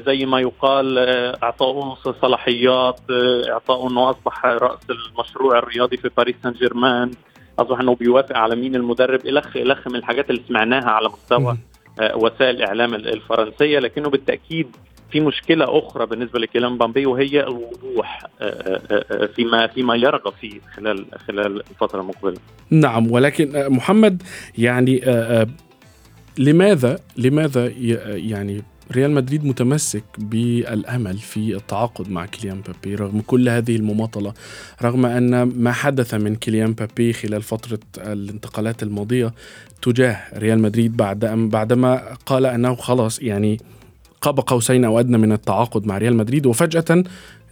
زي 0.06 0.26
ما 0.26 0.40
يقال 0.40 0.98
اعطائه 1.42 1.94
صلاحيات 2.22 3.00
اعطائه 3.50 3.88
إنه 3.90 4.10
أصبح 4.10 4.46
رأس 4.46 4.80
المشروع 4.90 5.58
الرياضي 5.58 5.96
في 5.96 6.10
باريس 6.16 6.34
سان 6.42 6.52
جيرمان 6.52 7.10
أصبح 7.58 7.80
إنه 7.80 7.94
بيوافق 7.94 8.36
على 8.36 8.56
مين 8.56 8.74
المدرب 8.74 9.26
الخ 9.26 9.56
الخ 9.56 9.88
من 9.88 9.96
الحاجات 9.96 10.30
اللي 10.30 10.42
سمعناها 10.48 10.90
على 10.90 11.08
مستوى 11.08 11.50
آه، 11.52 11.69
وسائل 12.14 12.56
الإعلام 12.56 12.94
الفرنسية 12.94 13.78
لكنه 13.78 14.10
بالتأكيد 14.10 14.66
في 15.10 15.20
مشكلة 15.20 15.78
أخرى 15.78 16.06
بالنسبة 16.06 16.38
لكيلان 16.38 16.78
بامبي 16.78 17.06
وهي 17.06 17.40
الوضوح 17.40 18.26
آه، 18.40 18.80
آه، 18.90 19.26
فيما 19.26 19.66
فيما 19.66 19.96
يرغب 19.96 20.32
فيه 20.40 20.60
خلال 20.76 21.06
خلال 21.28 21.62
الفترة 21.70 22.00
المقبلة. 22.00 22.36
نعم 22.70 23.12
ولكن 23.12 23.68
محمد 23.68 24.22
يعني 24.58 25.00
لماذا 26.38 26.98
لماذا 27.16 27.72
يعني 28.06 28.62
ريال 28.92 29.10
مدريد 29.10 29.44
متمسك 29.44 30.04
بالأمل 30.18 31.18
في 31.18 31.56
التعاقد 31.56 32.10
مع 32.10 32.26
كيليان 32.26 32.60
بابي 32.60 32.94
رغم 32.94 33.20
كل 33.20 33.48
هذه 33.48 33.76
المماطلة 33.76 34.34
رغم 34.82 35.06
أن 35.06 35.42
ما 35.42 35.72
حدث 35.72 36.14
من 36.14 36.36
كيليان 36.36 36.72
بابي 36.72 37.12
خلال 37.12 37.42
فترة 37.42 37.78
الانتقالات 37.98 38.82
الماضية 38.82 39.34
تجاه 39.82 40.38
ريال 40.38 40.58
مدريد 40.58 40.96
بعد 40.96 41.24
بعدما 41.24 42.14
قال 42.26 42.46
أنه 42.46 42.74
خلاص 42.74 43.22
يعني 43.22 43.60
قاب 44.20 44.40
قوسين 44.40 44.84
أو 44.84 45.00
أدنى 45.00 45.18
من 45.18 45.32
التعاقد 45.32 45.86
مع 45.86 45.98
ريال 45.98 46.16
مدريد 46.16 46.46
وفجأة 46.46 47.04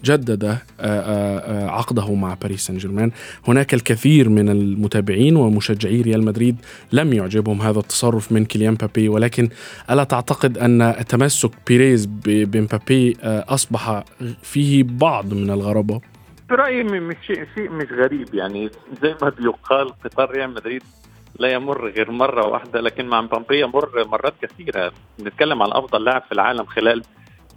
جدد 0.05 0.45
آه، 0.45 0.59
آه، 0.81 1.38
آه، 1.38 1.71
عقده 1.71 2.14
مع 2.14 2.35
باريس 2.35 2.67
سان 2.67 2.76
جيرمان 2.76 3.11
هناك 3.49 3.75
الكثير 3.75 4.28
من 4.28 4.49
المتابعين 4.49 5.37
ومشجعي 5.37 6.00
ريال 6.00 6.25
مدريد 6.25 6.57
لم 6.93 7.12
يعجبهم 7.12 7.62
هذا 7.62 7.78
التصرف 7.78 8.33
من 8.33 8.45
كيليان 8.45 8.75
بابي 8.75 9.09
ولكن 9.09 9.49
ألا 9.90 10.05
تعتقد 10.05 10.59
أن 10.59 10.95
تمسك 11.09 11.50
بيريز 11.67 12.07
بمبابي 12.25 13.17
أصبح 13.25 14.05
فيه 14.43 14.85
بعض 14.85 15.35
من 15.35 15.50
الغرابة؟ 15.50 16.00
برأيي 16.50 16.83
مش 16.83 17.17
شيء 17.26 17.71
مش 17.71 17.87
غريب. 17.93 18.35
يعني 18.35 18.71
زي 19.02 19.14
ما 19.23 19.28
بيقال 19.28 19.93
قطار 20.05 20.31
ريال 20.31 20.50
مدريد 20.50 20.83
لا 21.38 21.49
يمر 21.49 21.90
غير 21.90 22.11
مرة 22.11 22.47
واحدة 22.47 22.81
لكن 22.81 23.07
مع 23.07 23.21
مبابي 23.21 23.61
يمر 23.61 24.05
مرات 24.07 24.35
كثيرة. 24.43 24.93
نتكلم 25.21 25.62
عن 25.62 25.73
أفضل 25.73 26.05
لاعب 26.05 26.23
في 26.23 26.33
العالم 26.33 26.64
خلال 26.64 27.02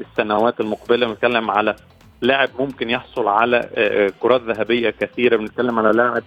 السنوات 0.01 0.59
المقبلة 0.59 1.07
بنتكلم 1.07 1.51
على 1.51 1.75
لاعب 2.21 2.49
ممكن 2.59 2.89
يحصل 2.89 3.27
على 3.27 3.57
آه، 3.57 4.05
آه، 4.05 4.11
كرات 4.19 4.41
ذهبية 4.41 4.89
كثيرة. 4.89 5.37
بنتكلم 5.37 5.79
على 5.79 5.91
لاعب 5.91 6.23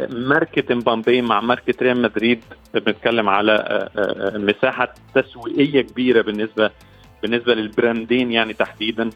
آه، 0.00 0.08
ماركة 0.10 0.74
مبامبي 0.74 1.22
مع 1.22 1.40
ماركة 1.40 1.74
ريال 1.82 2.02
مدريد. 2.02 2.44
بنتكلم 2.74 3.28
على 3.28 3.88
مساحة 4.34 4.94
تسويقية 5.14 5.80
كبيرة 5.80 6.22
بالنسبة 6.22 6.70
بالنسبة 7.22 7.54
للبراندين 7.54 8.32
يعني 8.32 8.52
تحديدا. 8.52 9.10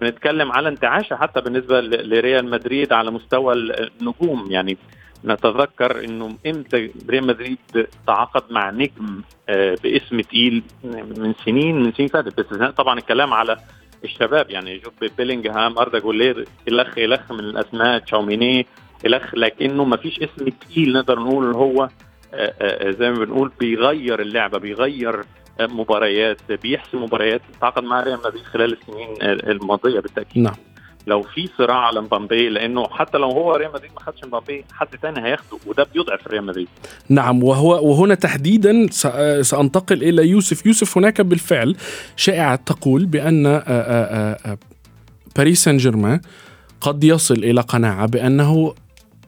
بنتكلم 0.00 0.52
على 0.52 0.68
انتعاشة 0.68 1.16
حتى 1.16 1.40
بالنسبة 1.40 1.80
لريال 1.80 2.50
مدريد 2.50 2.92
على 2.92 3.10
مستوى 3.10 3.54
النجوم. 3.54 4.46
يعني 4.50 4.76
نتذكر 5.24 6.04
إنه 6.04 6.36
إمتى 6.46 6.90
ريال 7.10 7.26
مدريد 7.26 7.58
تعاقد 8.06 8.42
مع 8.50 8.70
نجم 8.70 9.22
باسم 9.82 10.20
تقيل 10.20 10.62
من 11.16 11.34
سنين 11.44 11.82
من 11.82 11.92
سنين 11.92 12.08
فاتت. 12.08 12.40
بس 12.40 12.70
طبعا 12.76 12.98
الكلام 12.98 13.34
على 13.34 13.56
الشباب 14.04 14.50
يعني 14.50 14.80
شوف 14.80 14.92
بيلينغهام 15.18 15.78
أردا 15.78 15.98
جولير 15.98 16.44
إلخ 16.68 16.98
إلخ 16.98 17.32
من 17.32 17.40
الأسماء 17.40 17.98
تشاوميني 17.98 18.66
إلخ 19.06 19.34
لكنه 19.34 19.84
ما 19.84 19.96
فيش 19.96 20.20
اسم 20.20 20.48
تقيل 20.48 20.92
نقدر 20.92 21.18
نقول 21.18 21.46
إن 21.46 21.54
هو 21.54 21.88
آه، 22.34 22.54
آه، 22.60 22.90
زي 22.90 23.10
ما 23.10 23.24
بنقول 23.24 23.52
بيغير 23.60 24.20
اللعبة 24.20 24.58
بيغير 24.58 25.24
مباريات 25.60 26.52
بيحسم 26.52 27.02
مباريات. 27.02 27.40
تعاقد 27.60 27.82
مع 27.82 28.00
ريال 28.00 28.18
مدريد 28.18 28.42
خلال 28.42 28.72
السنين 28.72 29.16
الماضية 29.22 30.00
بالتأكيد. 30.00 30.42
نعم. 30.42 30.54
لو 31.08 31.22
في 31.22 31.48
صراع 31.58 31.76
على 31.76 32.00
مبابي 32.00 32.48
لأنه 32.48 32.88
حتى 32.88 33.18
لو 33.18 33.30
هو 33.30 33.54
ريال 33.54 33.72
مدريد 33.72 33.90
ما 33.94 34.00
خدش 34.00 34.24
مبابي 34.24 34.64
حد 34.72 34.88
ثاني 35.02 35.24
هياخده 35.26 35.58
وده 35.66 35.86
بيضعف 35.94 36.26
ريال 36.28 36.44
مدريد. 36.44 36.68
نعم 37.08 37.42
وهو 37.42 37.90
وهنا 37.90 38.14
تحديدا 38.14 38.86
سأنتقل 39.42 40.02
إلى 40.02 40.28
يوسف. 40.28 40.66
يوسف 40.66 40.98
هناك 40.98 41.20
بالفعل 41.20 41.76
شائعة 42.16 42.56
تقول 42.56 43.06
بأن 43.06 43.46
آه، 43.46 43.62
آه، 43.66 44.38
آه، 44.46 44.58
باريس 45.36 45.64
سان 45.64 45.76
جيرمان 45.76 46.20
قد 46.80 47.04
يصل 47.04 47.34
إلى 47.34 47.60
قناعة 47.60 48.06
بأنه 48.06 48.74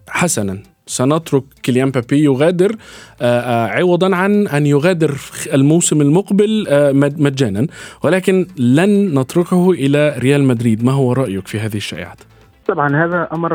حسنا. 0.08 0.62
سنترك 0.90 1.42
كيليان 1.62 1.90
بابي 1.90 2.24
يغادر 2.24 2.76
آه، 3.22 3.40
آه، 3.40 3.66
عوضا 3.66 4.16
عن 4.16 4.46
أن 4.46 4.66
يغادر 4.66 5.14
الموسم 5.54 6.00
المقبل 6.00 6.66
آه، 6.68 6.92
مجانا. 6.92 7.66
ولكن 8.04 8.46
لن 8.56 9.18
نتركه 9.18 9.70
إلى 9.70 10.14
ريال 10.18 10.44
مدريد. 10.44 10.84
ما 10.84 10.92
هو 10.92 11.12
رأيك 11.12 11.48
في 11.48 11.60
هذه 11.60 11.76
الشائعات؟ 11.76 12.18
طبعا 12.66 13.04
هذا 13.04 13.28
أمر 13.32 13.52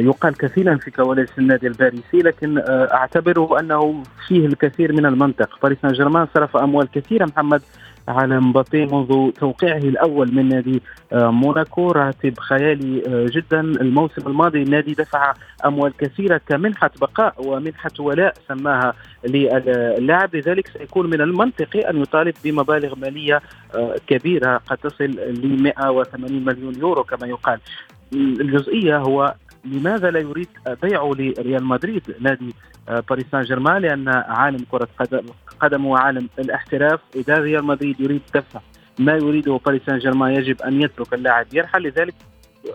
يقال 0.00 0.36
كثيرا 0.36 0.76
في 0.76 0.90
كواليس 0.90 1.28
النادي 1.38 1.66
الباريسي 1.66 2.18
لكن 2.24 2.62
أعتبره 2.68 3.60
أنه 3.60 4.02
فيه 4.28 4.46
الكثير 4.46 4.92
من 4.92 5.06
المنطق. 5.06 5.48
باريس 5.62 5.78
سان 5.82 5.92
جيرمان 5.92 6.26
صرف 6.34 6.56
أموال 6.56 6.88
كثيرة 6.94 7.24
محمد 7.24 7.62
على 8.08 8.40
مبابي 8.40 8.86
منذ 8.86 9.30
توقيعه 9.30 9.78
الأول 9.78 10.34
من 10.34 10.48
نادي 10.48 10.82
آه، 11.12 11.30
موناكو. 11.30 11.90
راتب 11.90 12.38
خيالي 12.38 13.02
آه، 13.06 13.26
جدا. 13.30 13.60
الموسم 13.60 14.26
الماضي 14.26 14.62
النادي 14.62 14.94
دفع 14.94 15.34
أموال 15.64 15.92
كثيرة 15.96 16.40
كمنحة 16.48 16.90
بقاء 17.00 17.34
ومنحة 17.46 17.90
ولاء 17.98 18.34
سماها 18.48 18.94
للاعب. 19.24 20.36
لذلك 20.36 20.68
سيكون 20.68 21.10
من 21.10 21.20
المنطقي 21.20 21.80
أن 21.90 22.02
يطالب 22.02 22.34
بمبالغ 22.44 22.94
مالية 22.96 23.40
آه، 23.74 23.96
كبيرة 24.06 24.56
قد 24.66 24.76
تصل 24.76 25.04
ل 25.04 25.62
180 25.62 26.44
مليون 26.44 26.74
يورو 26.74 27.04
كما 27.04 27.26
يقال. 27.26 27.58
الجزئية 28.14 28.98
هو 28.98 29.34
لماذا 29.64 30.10
لا 30.10 30.20
يريد 30.20 30.48
بيعه 30.82 31.10
لريال 31.18 31.64
مدريد 31.64 32.02
نادي 32.20 32.54
باريس 33.10 33.26
سان 33.32 33.42
جيرمان 33.42 33.82
لأن 33.82 34.08
عالم 34.08 34.64
كرة 34.70 34.88
قدم 35.60 35.84
وعالم 35.86 36.28
الاحتراف 36.38 37.00
إذا 37.16 37.34
ريال 37.34 37.64
مدريد 37.64 38.00
يريد 38.00 38.22
دفع 38.34 38.60
ما 38.98 39.12
يريده 39.12 39.60
باريس 39.66 39.82
سان 39.86 39.98
جيرمان 39.98 40.32
يجب 40.32 40.62
أن 40.62 40.82
يترك 40.82 41.14
اللاعب 41.14 41.46
يرحل 41.52 41.82
لذلك 41.82 42.14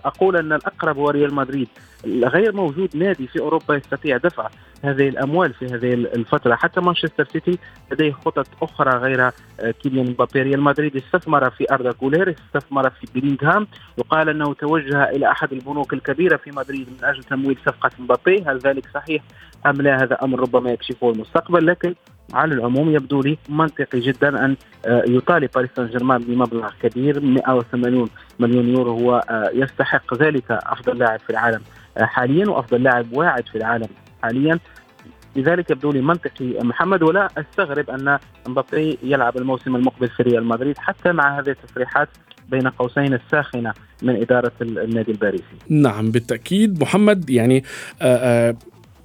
أقول 0.05 0.37
أن 0.37 0.53
الأقرب 0.53 0.97
هو 0.97 1.09
ريال 1.09 1.33
مدريد. 1.33 1.67
غير 2.05 2.55
موجود 2.55 2.97
نادي 2.97 3.27
في 3.27 3.39
أوروبا 3.39 3.75
يستطيع 3.75 4.17
دفع 4.17 4.49
هذه 4.83 5.09
الأموال 5.09 5.53
في 5.53 5.65
هذه 5.65 5.93
الفترة. 5.93 6.55
حتى 6.55 6.81
مانشستر 6.81 7.27
سيتي 7.33 7.57
لديه 7.91 8.11
خطط 8.11 8.47
أخرى 8.61 8.97
غير 8.97 9.21
آه، 9.21 9.71
كيليان 9.83 10.09
مبابي. 10.09 10.41
ريال 10.41 10.61
مدريد 10.61 10.95
استثمر 10.95 11.49
في 11.49 11.65
أردا 11.71 11.91
جولير 12.01 12.29
استثمر 12.29 12.89
في 12.89 13.07
بيلينغهام 13.13 13.67
يقال 13.97 14.29
أنه 14.29 14.53
توجه 14.53 15.03
إلى 15.09 15.31
أحد 15.31 15.53
البنوك 15.53 15.93
الكبيرة 15.93 16.37
في 16.37 16.51
مدريد 16.51 16.87
من 16.89 17.05
أجل 17.05 17.23
تمويل 17.23 17.57
صفقة 17.65 17.91
مبابي. 17.99 18.43
هل 18.47 18.57
ذلك 18.57 18.85
صحيح 18.93 19.23
أم 19.65 19.81
لا؟ 19.81 20.03
هذا 20.03 20.17
أمر 20.23 20.39
ربما 20.39 20.71
يكشفه 20.71 21.11
المستقبل. 21.11 21.65
لكن 21.65 21.95
على 22.33 22.53
العموم 22.53 22.95
يبدو 22.95 23.21
لي 23.21 23.37
منطقي 23.49 23.99
جدا 23.99 24.45
أن 24.45 24.55
آه، 24.85 25.03
يطالب 25.07 25.49
باريس 25.55 25.69
سان 25.75 25.87
جيرمان 25.87 26.21
بمبلغ 26.21 26.69
كبير 26.81 27.19
180 27.19 28.09
مليون 28.39 28.69
يورو 28.69 28.99
هو 28.99 29.23
آه، 29.29 29.49
يستحق 29.53 30.13
ذلك 30.13 30.51
أفضل 30.51 30.97
لاعب 30.97 31.19
في 31.19 31.29
العالم 31.29 31.61
آه، 31.97 32.05
حاليا 32.05 32.49
وأفضل 32.49 32.83
لاعب 32.83 33.13
واعد 33.13 33.47
في 33.47 33.57
العالم 33.57 33.87
حاليا 34.23 34.59
لذلك 35.35 35.71
يبدو 35.71 35.91
لي 35.91 36.01
منطقي 36.01 36.53
محمد 36.63 37.03
ولا 37.03 37.29
أستغرب 37.37 37.89
أن 37.89 38.19
مبابي 38.47 38.97
يلعب 39.03 39.37
الموسم 39.37 39.75
المقبل 39.75 40.07
في 40.07 40.23
ريال 40.23 40.45
مدريد 40.45 40.77
حتى 40.77 41.11
مع 41.11 41.39
هذه 41.39 41.49
التصريحات 41.49 42.09
بين 42.49 42.67
قوسين 42.67 43.13
الساخنة 43.13 43.73
من 44.01 44.15
إدارة 44.21 44.51
النادي 44.61 45.11
الباريسي. 45.11 45.43
نعم 45.69 46.11
بالتأكيد 46.11 46.81
محمد 46.81 47.29
يعني 47.29 47.63
آآ 48.01 48.49
آآ 48.49 48.55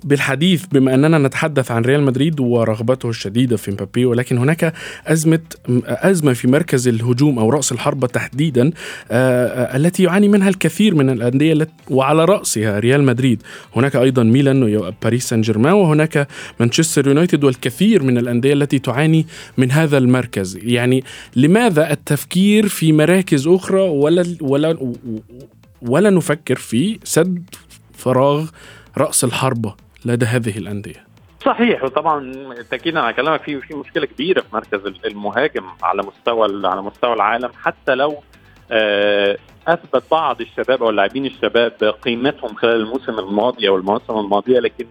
بالحديث 0.04 0.66
بما 0.66 0.94
أننا 0.94 1.18
نتحدث 1.18 1.70
عن 1.70 1.82
ريال 1.82 2.02
مدريد 2.02 2.40
ورغبته 2.40 3.08
الشديدة 3.08 3.56
في 3.56 3.70
مبابي 3.70 4.04
ولكن 4.04 4.38
هناك 4.38 4.72
ازمه 5.06 5.40
أزمة 5.86 6.32
في 6.32 6.48
مركز 6.48 6.88
الهجوم 6.88 7.38
أو 7.38 7.50
رأس 7.50 7.72
الحربة 7.72 8.06
تحديدا 8.06 8.70
التي 9.10 10.02
يعاني 10.02 10.28
منها 10.28 10.48
الكثير 10.48 10.94
من 10.94 11.10
الأندية 11.10 11.68
وعلى 11.90 12.24
رأسها 12.24 12.78
ريال 12.78 13.02
مدريد. 13.02 13.42
هناك 13.76 13.96
أيضا 13.96 14.22
ميلان 14.22 14.76
وباريس 14.76 15.28
سان 15.28 15.40
جيرمان 15.40 15.72
وهناك 15.72 16.28
مانشستر 16.60 17.06
يونايتد 17.06 17.44
والكثير 17.44 18.02
من 18.02 18.18
الأندية 18.18 18.52
التي 18.52 18.78
تعاني 18.78 19.26
من 19.58 19.70
هذا 19.70 19.98
المركز. 19.98 20.58
يعني 20.62 21.04
لماذا 21.36 21.92
التفكير 21.92 22.68
في 22.68 22.92
مراكز 22.92 23.46
أخرى 23.46 23.80
ولا 23.80 24.36
ولا 24.40 24.92
ولا 25.82 26.10
نفكر 26.10 26.56
في 26.56 26.98
سد 27.04 27.42
فراغ 27.92 28.48
رأس 28.98 29.24
الحربة؟ 29.24 29.74
لدى 30.04 30.26
هذه 30.26 30.58
الأندية. 30.58 31.06
صحيح 31.44 31.84
وطبعا 31.84 32.32
تاكيدا 32.70 33.00
على 33.00 33.12
كلامك 33.12 33.42
في 33.42 33.60
في 33.60 33.74
مشكلة 33.74 34.06
كبيرة 34.06 34.40
في 34.40 34.46
مركز 34.52 34.80
المهاجم 35.04 35.64
على 35.82 36.02
مستوى 36.02 36.66
على 36.66 36.82
مستوى 36.82 37.12
العالم 37.12 37.50
حتى 37.62 37.94
لو 37.94 38.22
أثبت 39.68 40.02
بعض 40.10 40.40
الشباب 40.40 40.82
أو 40.82 40.90
اللاعبين 40.90 41.26
الشباب 41.26 41.94
قيمتهم 42.02 42.54
خلال 42.54 42.80
الموسم 42.80 43.18
الماضي 43.18 43.68
أو 43.68 43.76
المواسم 43.76 44.18
الماضية 44.18 44.60
لكن 44.60 44.86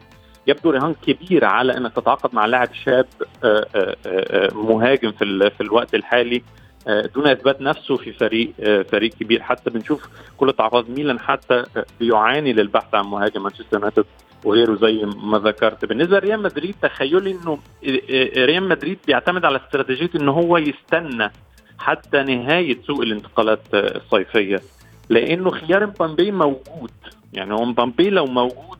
يبدو 0.48 0.70
رهان 0.70 0.96
كبير 1.08 1.46
على 1.46 1.78
أنك 1.78 1.94
تتعاقد 1.94 2.36
مع 2.36 2.46
لاعب 2.46 2.70
شاب 2.74 3.08
مهاجم 4.54 5.12
في 5.12 5.50
في 5.58 5.62
الوقت 5.62 5.96
الحالي 5.96 6.44
دون 6.88 7.28
إثبات 7.28 7.62
نفسه 7.62 7.98
في 7.98 8.14
فريق 8.14 8.52
فريق 8.92 9.12
كبير. 9.14 9.42
حتى 9.42 9.70
بنشوف 9.70 10.10
كل 10.38 10.54
تعاقدات 10.54 10.90
ميلان 10.90 11.20
حتى 11.20 11.64
بيعاني 12.00 12.54
للبحث 12.54 12.96
عن 12.96 13.06
مهاجم 13.06 13.44
مانشستر 13.44 13.78
يونايتد 13.78 14.06
وغيره 14.44 14.76
زي 14.76 15.06
ما 15.06 15.38
ذكرت. 15.40 15.86
بالنسبة 15.86 16.18
لريال 16.20 16.42
مدريد 16.42 16.76
تخيلي 16.82 17.32
إنه 17.32 17.60
ريال 18.38 18.70
مدريد 18.70 19.00
بيعتمد 19.08 19.46
على 19.46 19.58
استراتيجية 19.58 20.10
ان 20.16 20.30
هو 20.30 20.58
يستنى 20.58 21.32
حتى 21.80 22.24
نهاية 22.24 22.78
سوق 22.88 23.02
الانتقالات 23.02 23.62
الصيفية. 23.74 24.62
لأنه 25.10 25.50
خيار 25.50 25.88
مبامبي 25.88 26.32
موجود. 26.32 26.92
يعني 27.34 27.54
هو 27.54 27.66
مبامبي 27.66 28.10
لو 28.10 28.26
موجود 28.26 28.78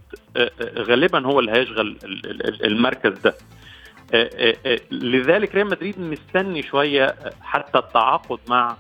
غالبا 0.78 1.26
هو 1.28 1.40
اللي 1.40 1.52
هيشغل 1.52 1.98
المركز 2.66 3.14
ده. 3.20 3.36
لذلك 4.92 5.56
ريال 5.56 5.68
مدريد 5.68 6.00
مستني 6.00 6.64
شوية 6.64 7.16
حتى 7.42 7.78
التعاقد 7.78 8.40
مع 8.50 8.78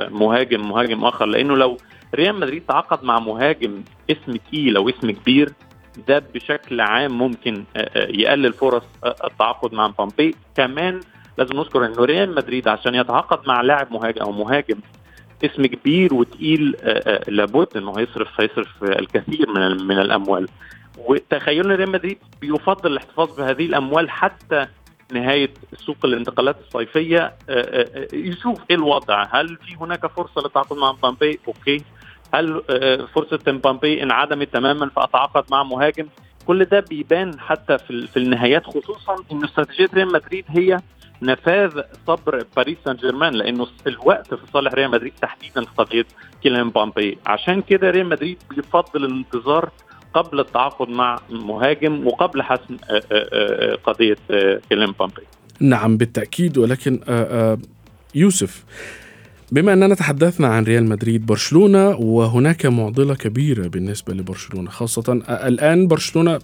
مهاجم 0.00 0.68
مهاجم 0.68 1.04
آخر. 1.04 1.26
لأنه 1.26 1.56
لو 1.56 1.76
ريال 2.14 2.34
مدريد 2.34 2.62
تعاقد 2.68 3.04
مع 3.04 3.18
مهاجم 3.18 3.82
اسم 4.10 4.36
تقيل 4.36 4.76
أو 4.76 4.88
اسم 4.88 5.10
كبير 5.10 5.52
ده 6.08 6.18
بشكل 6.34 6.80
عام 6.80 7.18
ممكن 7.18 7.64
يقلل 7.96 8.52
فرص 8.52 8.82
التعاقد 9.24 9.72
مع 9.74 9.88
مبامبي 9.88 10.34
كمان 10.56 11.00
لازم 11.38 11.56
نذكر 11.56 11.86
انه 11.86 12.04
ريال 12.04 12.34
مدريد 12.34 12.68
عشان 12.68 12.94
يتعاقد 12.94 13.48
مع 13.48 13.60
لاعب 13.60 13.92
مهاجم 13.92 14.22
أو 14.22 14.32
مهاجم 14.32 14.78
اسم 15.44 15.66
كبير 15.66 16.14
وتقيل 16.14 16.76
لابد 17.28 17.76
إنه 17.76 17.92
هيصرف 17.98 18.40
هيصرف 18.40 18.84
الكثير 18.84 19.50
من 19.50 19.86
من 19.86 19.98
الأموال. 19.98 20.48
وتخيلنا 20.98 21.74
ريال 21.74 21.90
مدريد 21.90 22.18
بيفضل 22.40 22.92
الاحتفاظ 22.92 23.36
بهذه 23.36 23.66
الأموال 23.66 24.10
حتى 24.10 24.66
نهاية 25.12 25.50
سوق 25.76 25.96
الانتقالات 26.04 26.56
الصيفية. 26.66 27.34
يشوف 28.12 28.60
إيه 28.70 28.76
الوضع. 28.76 29.26
هل 29.30 29.56
في 29.56 29.76
هناك 29.80 30.06
فرصة 30.06 30.40
للتعاقد 30.42 30.76
مع 30.76 30.92
مبامبي 30.92 31.38
أوكي. 31.48 31.82
هل 32.34 32.62
فرصة 33.14 33.40
مبامبي 33.48 34.02
انعدمت 34.02 34.52
تماما 34.52 34.88
فاتعاقد 34.96 35.44
مع 35.50 35.62
مهاجم؟ 35.62 36.06
كل 36.46 36.64
ده 36.64 36.80
بيبان 36.80 37.40
حتى 37.40 37.78
في, 37.78 38.06
في 38.06 38.16
النهايات 38.16 38.64
خصوصا 38.64 39.16
إن 39.32 39.44
استراتيجية 39.44 39.88
ريال 39.94 40.12
مدريد 40.12 40.44
هي 40.48 40.80
نفاذ 41.22 41.80
صبر 42.06 42.44
باريس 42.56 42.76
سان 42.84 42.96
جيرمان 42.96 43.34
لأنه 43.34 43.66
الوقت 43.86 44.34
في 44.34 44.40
صالح 44.52 44.72
ريال 44.74 44.90
مدريد 44.90 45.12
تحديدا 45.22 45.62
في 45.64 45.70
قضيه 45.76 46.06
كيليان 46.42 46.64
مبامبي 46.64 47.18
عشان 47.26 47.62
كده 47.62 47.90
ريال 47.90 48.08
مدريد 48.08 48.38
بيفضل 48.50 49.04
الانتظار 49.04 49.70
قبل 50.14 50.40
التعاقد 50.40 50.88
مع 50.88 51.18
مهاجم 51.30 52.06
وقبل 52.06 52.42
حسم 52.42 52.76
قضية 53.84 54.16
كيليان 54.68 54.88
مبامبي 54.88 55.22
نعم 55.60 55.96
بالتأكيد 55.96 56.58
ولكن 56.58 57.00
يوسف 58.14 58.64
بما 59.52 59.72
أننا 59.72 59.94
تحدثنا 59.94 60.46
عن 60.46 60.64
ريال 60.64 60.84
مدريد 60.84 61.26
برشلونة 61.26 61.88
وهناك 61.88 62.66
معضلة 62.66 63.14
كبيرة 63.14 63.68
بالنسبة 63.68 64.14
لبرشلونة 64.14 64.70
خاصة 64.70 65.12
الآن 65.28 65.86
برشلونة 65.86 66.38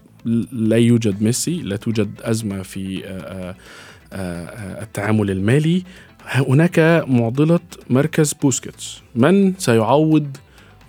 لا 0.52 0.76
يوجد 0.76 1.22
ميسي 1.22 1.62
لا 1.62 1.76
توجد 1.76 2.10
أزمة 2.20 2.62
في 2.62 3.02
التعامل 4.82 5.30
المالي. 5.30 5.82
هناك 6.26 7.04
معضلة 7.08 7.60
مركز 7.90 8.32
بوسكيتس. 8.32 9.02
من 9.14 9.54
سيعوض 9.58 10.36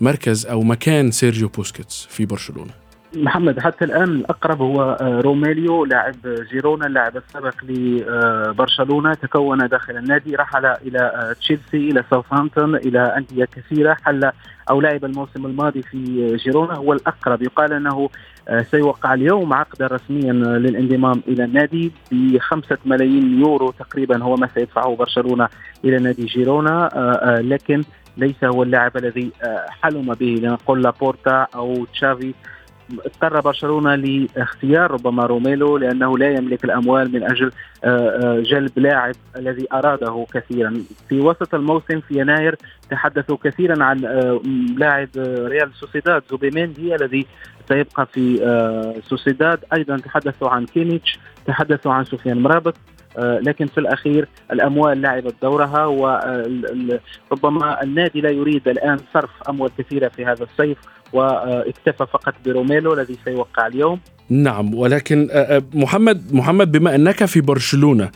مركز 0.02 0.46
أو 0.46 0.64
مكان 0.64 1.12
سيرجيو 1.12 1.48
بوسكيتس 1.48 2.08
في 2.10 2.26
برشلونة؟ 2.26 2.83
محمد 3.16 3.60
حتى 3.60 3.86
الآن 3.86 4.04
الأقرب 4.04 4.62
هو 4.62 4.98
روميو 5.02 5.86
لاعب 5.86 6.16
جيرونا 6.52 6.88
اللاعب 6.88 7.18
السابق 7.18 7.54
لبرشلونة 7.64 9.14
تكون 9.14 9.68
داخل 9.68 9.98
النادي 9.98 10.36
رحل 10.36 10.66
إلى 10.66 11.36
تشيلسي 11.40 11.78
إلى 11.92 12.04
ساوثهامبتون 12.10 12.76
إلى 12.76 13.00
أندية 13.18 13.46
كثيرة 13.46 13.98
حل 14.06 14.32
أو 14.70 14.82
لعب 14.82 15.06
الموسم 15.06 15.46
الماضي 15.46 15.82
في 15.82 16.38
جيرونا. 16.38 16.74
هو 16.74 16.94
الأقرب 16.94 17.42
يقال 17.42 17.74
أنه 17.74 18.10
سيوقع 18.62 19.14
اليوم 19.14 19.54
عقدا 19.54 19.88
رسميا 19.88 20.34
للانضمام 20.34 21.24
إلى 21.28 21.44
النادي 21.44 21.92
بخمسة 22.12 22.78
ملايين 22.86 23.40
يورو 23.40 23.72
تقريبا 23.72 24.24
هو 24.24 24.36
ما 24.36 24.48
سيدفعه 24.56 24.96
برشلونة 24.96 25.48
إلى 25.86 25.98
نادي 25.98 26.26
جيرونا. 26.26 26.90
لكن 27.44 27.84
ليس 28.18 28.44
هو 28.44 28.64
اللاعب 28.64 28.98
الذي 28.98 29.32
حلم 29.82 30.14
به 30.14 30.40
لنقول 30.42 30.84
لابورتا 30.84 31.48
أو 31.56 31.86
تشافي. 31.86 32.34
اضطر 33.06 33.42
برشلونة 33.42 33.96
لاختيار 33.96 34.92
ربما 34.92 35.26
روميلو 35.26 35.78
لأنه 35.78 36.18
لا 36.18 36.30
يملك 36.32 36.66
الأموال 36.66 37.12
من 37.14 37.24
أجل 37.24 37.52
جلب 38.44 38.80
لاعب 38.80 39.16
الذي 39.36 39.68
أراده 39.74 40.26
كثيرا. 40.34 40.74
في 41.10 41.20
وسط 41.20 41.56
الموسم 41.56 42.00
في 42.00 42.20
يناير 42.20 42.56
تحدثوا 42.90 43.38
كثيرا 43.44 43.84
عن 43.84 43.98
لاعب 44.78 45.10
ريال 45.18 45.70
سوسيداد 45.74 46.24
زوبيميندي 46.30 46.96
الذي 46.96 47.26
سيبقى 47.70 48.06
في 48.06 49.02
سوسيداد. 49.06 49.60
أيضا 49.74 49.98
تحدثوا 49.98 50.50
عن 50.50 50.66
كيميتش 50.66 51.20
تحدثوا 51.46 51.94
عن 51.94 52.04
سفيان 52.04 52.42
مرابط. 52.42 52.76
لكن 53.18 53.66
في 53.66 53.78
الأخير 53.78 54.28
الأموال 54.52 55.02
لعبت 55.02 55.36
دورها 55.42 55.86
وربما 55.86 57.84
النادي 57.84 58.22
لا 58.22 58.30
يريد 58.30 58.68
الآن 58.68 58.98
صرف 59.14 59.30
أموال 59.50 59.72
كثيرة 59.78 60.08
في 60.08 60.26
هذا 60.26 60.44
الصيف 60.44 60.78
واكتفى 61.14 62.06
فقط 62.06 62.34
بروميو 62.46 62.94
الذي 62.94 63.18
سيوقع 63.26 63.68
اليوم. 63.68 64.00
نعم 64.34 64.74
ولكن 64.74 65.30
محمد 65.74 66.34
محمد 66.34 66.72
بما 66.72 66.96
أنك 66.96 67.26
في 67.26 67.42
برشلونة 67.42 68.12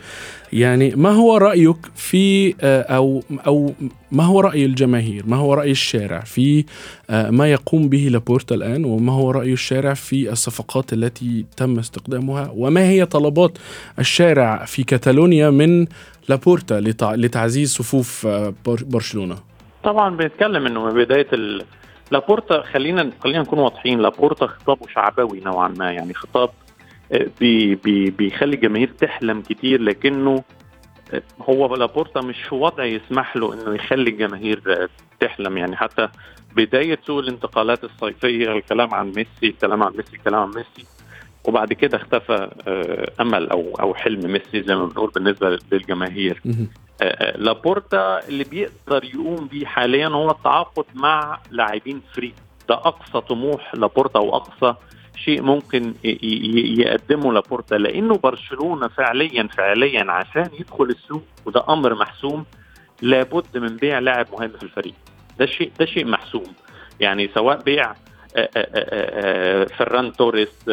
يعني 0.52 0.92
ما 0.96 1.10
هو 1.10 1.36
رأيك 1.36 1.76
في 1.96 2.54
أو 2.62 3.22
أو 3.46 3.72
ما 4.12 4.24
هو 4.24 4.40
رأي 4.40 4.64
الجماهير؟ 4.64 5.22
ما 5.26 5.36
هو 5.36 5.54
رأي 5.54 5.70
الشارع 5.70 6.20
في 6.20 6.64
ما 7.10 7.52
يقوم 7.52 7.88
به 7.88 8.08
لابورتا 8.10 8.54
الآن؟ 8.54 8.84
وما 8.84 9.12
هو 9.12 9.30
رأي 9.30 9.52
الشارع 9.52 9.94
في 9.94 10.32
الصفقات 10.32 10.92
التي 10.92 11.46
تم 11.56 11.78
استخدامها؟ 11.78 12.50
وما 12.54 12.88
هي 12.88 13.06
طلبات 13.06 13.58
الشارع 13.98 14.64
في 14.64 14.82
كاتالونيا 14.84 15.50
من 15.50 15.86
لابورتا 16.28 16.80
لتعزيز 17.00 17.72
صفوف 17.72 18.26
برشلونة؟ 18.66 19.36
طبعا 19.84 20.16
بنتكلم 20.16 20.66
إنه 20.66 20.84
من 20.84 21.04
بداية 21.04 21.26
لابورتا 22.10 22.62
خلينا 22.62 23.10
خلينا 23.20 23.40
نكون 23.40 23.58
واضحين 23.58 24.00
لابورتا 24.00 24.46
خطابه 24.46 24.86
شعبوي 24.88 25.40
نوعا 25.40 25.68
ما 25.68 25.92
يعني 25.92 26.14
خطاب 26.14 26.50
آه، 27.12 27.26
بي 27.40 27.74
بي 27.74 28.10
بيخلي 28.10 28.56
الجماهير 28.56 28.88
تحلم 28.88 29.42
كتير 29.42 29.82
لكنه 29.82 30.44
آه، 31.14 31.22
هو 31.40 31.76
لابورتا 31.76 32.20
مش 32.20 32.42
في 32.42 32.54
وضع 32.54 32.84
يسمح 32.84 33.36
له 33.36 33.54
إنه 33.54 33.74
يخلي 33.74 34.10
الجماهير 34.10 34.62
آه، 34.66 34.88
تحلم. 35.20 35.58
يعني 35.58 35.76
حتى 35.76 36.08
بداية 36.56 36.98
سوق 37.06 37.18
الانتقالات 37.18 37.84
الصيفية 37.84 38.52
الكلام 38.52 38.94
عن 38.94 39.06
ميسي 39.06 39.28
الكلام 39.42 39.82
عن 39.82 39.92
ميسي 39.96 40.16
الكلام 40.16 40.40
عن 40.40 40.48
ميسي 40.48 40.86
وبعد 41.44 41.72
كده 41.72 41.96
اختفى 41.96 42.50
أمل 43.20 43.50
أو 43.50 43.74
أو 43.80 43.94
حلم 43.94 44.32
ميسي 44.32 44.62
زي 44.62 44.74
ما 44.74 44.86
بنقول 44.86 45.10
بالنسبة 45.10 45.58
للجماهير. 45.72 46.42
لابورتا 47.34 48.28
اللي 48.28 48.44
بيقدر 48.44 49.04
يقوم 49.04 49.46
بيه 49.46 49.66
حاليا 49.66 50.08
هو 50.08 50.30
التعاقد 50.30 50.84
مع 50.94 51.40
لاعبين 51.50 52.02
free. 52.14 52.34
ده 52.68 52.74
أقصى 52.74 53.20
طموح 53.20 53.74
لابورتا 53.74 54.18
وأقصى 54.18 54.74
شيء 55.16 55.42
ممكن 55.42 55.94
يقدمه 56.04 57.32
لابورتا. 57.32 57.74
لأنه 57.74 58.16
برشلونة 58.16 58.88
فعليا 58.88 59.48
فعليا 59.56 60.12
عشان 60.12 60.50
يدخل 60.60 60.84
السوق 60.84 61.24
وده 61.46 61.64
أمر 61.68 61.94
محسوم. 61.94 62.44
لابد 63.02 63.58
من 63.58 63.76
بيع 63.76 63.98
لاعب 63.98 64.26
مهم 64.32 64.48
في 64.48 64.62
الفريق. 64.62 64.94
ده 65.38 65.46
شيء 65.46 65.72
ده 65.78 65.86
شيء 65.86 66.06
محسوم. 66.06 66.54
يعني 67.00 67.30
سواء 67.34 67.62
بيع 67.62 67.94
فران 69.78 70.12
توريس 70.12 70.64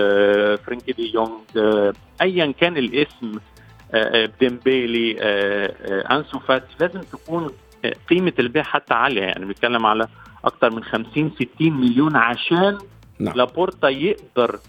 فرانكي 0.65 0.91
دي 0.91 1.13
يونغ 1.13 1.91
ايا 2.21 2.53
كان 2.59 2.77
الاسم 2.77 3.31
ديمبيلي 4.39 5.15
أنسو 6.11 6.39
فاتي 6.39 6.75
لازم 6.79 7.01
تكون 7.01 7.49
قيمة 8.09 8.33
البيع 8.39 8.63
حتى 8.63 8.93
عالية 8.93 9.21
يعني 9.21 9.45
بنتكلم 9.45 9.85
على 9.85 10.07
أكثر 10.45 10.71
من 10.71 10.83
50 10.83 11.31
60 11.35 11.47
مليون 11.59 12.15
عشان 12.15 12.77
نعم. 13.19 13.35
لابورتا 13.35 13.89
يقدر 13.89 14.59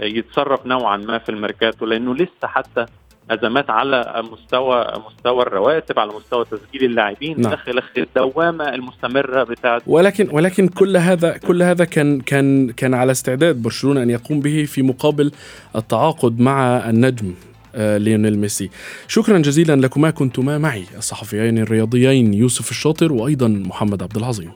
يتصرف 0.00 0.66
نوعا 0.66 0.96
ما 0.96 1.18
في 1.18 1.28
الميركاتو 1.28 1.86
لأنه 1.86 2.14
لسه 2.14 2.46
حتى 2.46 2.86
أزمات 3.30 3.70
على 3.70 4.22
مستوى 4.32 4.86
مستوى 5.06 5.42
الرواتب 5.42 5.98
على 5.98 6.12
مستوى 6.12 6.44
تسجيل 6.44 6.84
اللاعبين 6.84 7.40
نعم. 7.40 7.50
داخل 7.50 7.82
الدوامة 7.98 8.68
المستمرة 8.74 9.44
بتاعت 9.44 9.82
ولكن 9.86 10.28
ولكن 10.32 10.68
كل 10.68 10.96
هذا 10.96 11.36
كل 11.36 11.62
هذا 11.62 11.84
كان 11.84 12.20
كان 12.20 12.70
كان 12.70 12.94
على 12.94 13.12
استعداد 13.12 13.62
برشلونة 13.62 14.02
أن 14.02 14.10
يقوم 14.10 14.40
به 14.40 14.64
في 14.64 14.82
مقابل 14.82 15.32
التعاقد 15.76 16.40
مع 16.40 16.90
النجم 16.90 17.26
آه، 17.26 17.55
ليونيل 17.76 18.38
ميسي. 18.38 18.70
شكرا 19.08 19.38
جزيلا 19.38 19.76
لكما 19.76 20.10
كنتما 20.10 20.58
معي 20.58 20.84
الصحفيين 20.98 21.58
الرياضيين 21.58 22.34
يوسف 22.34 22.70
الشاطر 22.70 23.12
وأيضا 23.12 23.48
محمد 23.48 24.02
عبد 24.02 24.16
العظيم. 24.16 24.50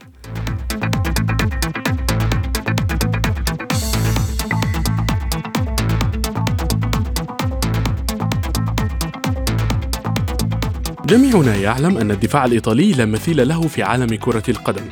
جميعنا 11.07 11.57
يعلم 11.57 11.99
أن 11.99 12.11
الدفاع 12.11 12.45
الإيطالي 12.45 12.93
لا 12.93 13.05
مثيل 13.05 13.49
له 13.49 13.61
في 13.61 13.83
عالم 13.83 14.15
كرة 14.15 14.43
القدم. 14.49 14.83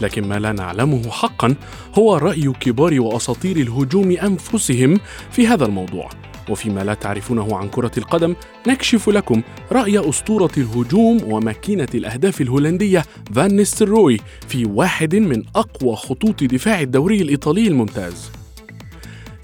لكن 0.00 0.28
ما 0.28 0.38
لا 0.38 0.52
نعلمه 0.52 1.10
حقا 1.10 1.54
هو 1.98 2.16
رأي 2.16 2.52
كبار 2.60 3.00
وأساطير 3.00 3.56
الهجوم 3.56 4.10
أنفسهم 4.10 5.00
في 5.30 5.46
هذا 5.46 5.66
الموضوع. 5.66 6.10
وفيما 6.50 6.80
لا 6.80 6.94
تعرفونه 6.94 7.56
عن 7.56 7.68
كرة 7.68 7.90
القدم 7.98 8.34
نكشف 8.68 9.08
لكم 9.08 9.42
رأي 9.72 10.08
أسطورة 10.08 10.50
الهجوم 10.56 11.32
وماكينة 11.32 11.88
الأهداف 11.94 12.40
الهولندية 12.40 13.04
فان 13.34 13.56
نيستروي 13.56 14.20
في 14.48 14.64
واحد 14.64 15.16
من 15.16 15.42
أقوى 15.56 15.96
خطوط 15.96 16.44
دفاع 16.44 16.80
الدوري 16.80 17.22
الإيطالي 17.22 17.68
الممتاز. 17.68 18.43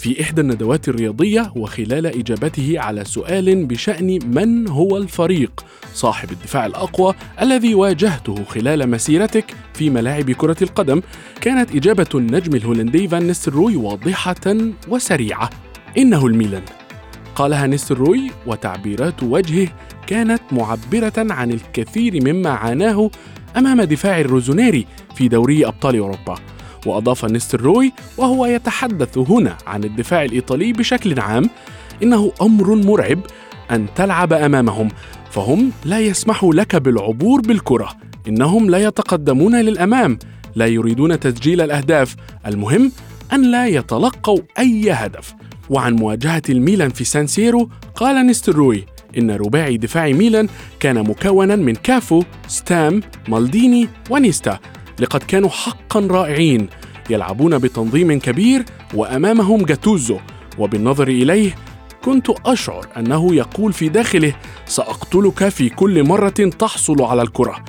في 0.00 0.22
إحدى 0.22 0.40
الندوات 0.40 0.88
الرياضية 0.88 1.52
وخلال 1.56 2.06
إجابته 2.06 2.74
على 2.80 3.04
سؤال 3.04 3.66
بشأن 3.66 4.18
من 4.26 4.68
هو 4.68 4.96
الفريق؟ 4.96 5.64
صاحب 5.94 6.30
الدفاع 6.30 6.66
الأقوى 6.66 7.14
الذي 7.42 7.74
واجهته 7.74 8.44
خلال 8.44 8.90
مسيرتك 8.90 9.44
في 9.74 9.90
ملاعب 9.90 10.30
كرة 10.30 10.56
القدم. 10.62 11.02
كانت 11.40 11.76
إجابة 11.76 12.06
النجم 12.14 12.56
الهولندي 12.56 13.08
فان 13.08 13.26
نيستروي 13.26 13.76
واضحة 13.76 14.56
وسريعة. 14.88 15.50
إنه 15.98 16.26
الميلان. 16.26 16.64
قالها 17.34 17.66
نيستروي 17.66 18.30
وتعبيرات 18.46 19.22
وجهه 19.22 19.68
كانت 20.06 20.42
معبرة 20.52 21.12
عن 21.16 21.50
الكثير 21.50 22.24
مما 22.24 22.50
عاناه 22.50 23.10
أمام 23.56 23.82
دفاع 23.82 24.20
الروزونيري 24.20 24.86
في 25.14 25.28
دوري 25.28 25.66
أبطال 25.66 25.98
أوروبا. 25.98 26.34
وأضاف 26.86 27.24
نيستروي 27.24 27.92
وهو 28.18 28.46
يتحدث 28.46 29.18
هنا 29.18 29.56
عن 29.66 29.84
الدفاع 29.84 30.24
الإيطالي 30.24 30.72
بشكل 30.72 31.20
عام 31.20 31.50
إنه 32.02 32.32
أمر 32.42 32.74
مرعب 32.74 33.20
أن 33.70 33.86
تلعب 33.96 34.32
أمامهم 34.32 34.88
فهم 35.30 35.72
لا 35.84 36.00
يسمحوا 36.00 36.54
لك 36.54 36.76
بالعبور 36.76 37.40
بالكرة 37.40 37.88
إنهم 38.28 38.70
لا 38.70 38.78
يتقدمون 38.78 39.60
للأمام 39.60 40.18
لا 40.54 40.66
يريدون 40.66 41.20
تسجيل 41.20 41.60
الأهداف 41.60 42.16
المهم 42.46 42.92
أن 43.32 43.50
لا 43.50 43.66
يتلقوا 43.66 44.38
أي 44.58 44.90
هدف. 44.90 45.34
وعن 45.70 45.94
مواجهة 45.94 46.42
الميلان 46.48 46.90
في 46.90 47.04
سان 47.04 47.26
سيرو 47.26 47.70
قال 47.94 48.26
نيستروي 48.26 48.84
إن 49.18 49.30
رباعي 49.30 49.76
دفاع 49.76 50.08
ميلان 50.08 50.48
كان 50.80 50.98
مكونا 51.08 51.56
من 51.56 51.74
كافو، 51.74 52.22
ستام، 52.48 53.00
مالديني 53.28 53.88
ونيستا 54.10 54.58
لقد 55.00 55.22
كانوا 55.22 55.48
حقا 55.48 56.00
رائعين 56.00 56.68
يلعبون 57.10 57.58
بتنظيم 57.58 58.18
كبير 58.18 58.64
وأمامهم 58.94 59.64
جاتوزو. 59.64 60.18
وبالنظر 60.58 61.08
إليه 61.08 61.54
كنت 62.04 62.30
أشعر 62.46 62.86
أنه 62.96 63.34
يقول 63.34 63.72
في 63.72 63.88
داخله 63.88 64.34
سأقتلك 64.66 65.48
في 65.48 65.68
كل 65.68 66.04
مرة 66.04 66.28
تحصل 66.58 67.02
على 67.02 67.22
الكرة. 67.22 67.64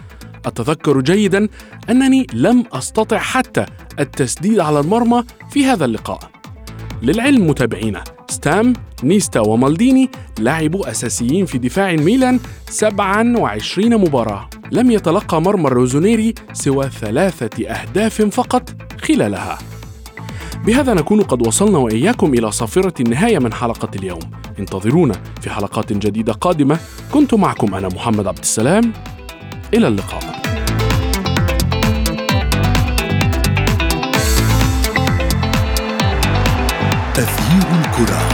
أتذكر 0.45 1.01
جيدا 1.01 1.47
أنني 1.89 2.27
لم 2.33 2.63
أستطع 2.73 3.17
حتى 3.17 3.65
التسديد 3.99 4.59
على 4.59 4.79
المرمى 4.79 5.23
في 5.51 5.65
هذا 5.65 5.85
اللقاء. 5.85 6.19
للعلم 7.03 7.47
متابعينا 7.47 8.03
ستام 8.29 8.73
نيستا 9.03 9.39
ومالديني 9.39 10.09
لعبوا 10.39 10.91
أساسيين 10.91 11.45
في 11.45 11.57
دفاع 11.57 11.91
ميلان 11.91 12.39
27 12.69 13.97
مباراة. 13.97 14.49
لم 14.71 14.91
يتلقى 14.91 15.41
مرمى 15.41 15.67
الروزونيري 15.67 16.33
سوى 16.53 16.89
ثلاثة 16.89 17.67
أهداف 17.67 18.21
فقط 18.21 18.69
خلالها. 19.01 19.57
بهذا 20.65 20.93
نكون 20.93 21.21
قد 21.21 21.47
وصلنا 21.47 21.77
وإياكم 21.77 22.33
إلى 22.33 22.51
صافرة 22.51 22.93
النهاية 22.99 23.39
من 23.39 23.53
حلقة 23.53 23.89
اليوم. 23.95 24.19
انتظرونا 24.59 25.15
في 25.41 25.49
حلقات 25.49 25.93
جديدة 25.93 26.33
قادمة. 26.33 26.79
كنت 27.13 27.33
معكم 27.33 27.75
أنا 27.75 27.87
محمد 27.87 28.27
عبد 28.27 28.39
السلام. 28.39 28.93
إلى 29.73 29.87
اللقاء. 29.87 30.41
تغيير 37.13 37.65
الكرة. 37.85 38.30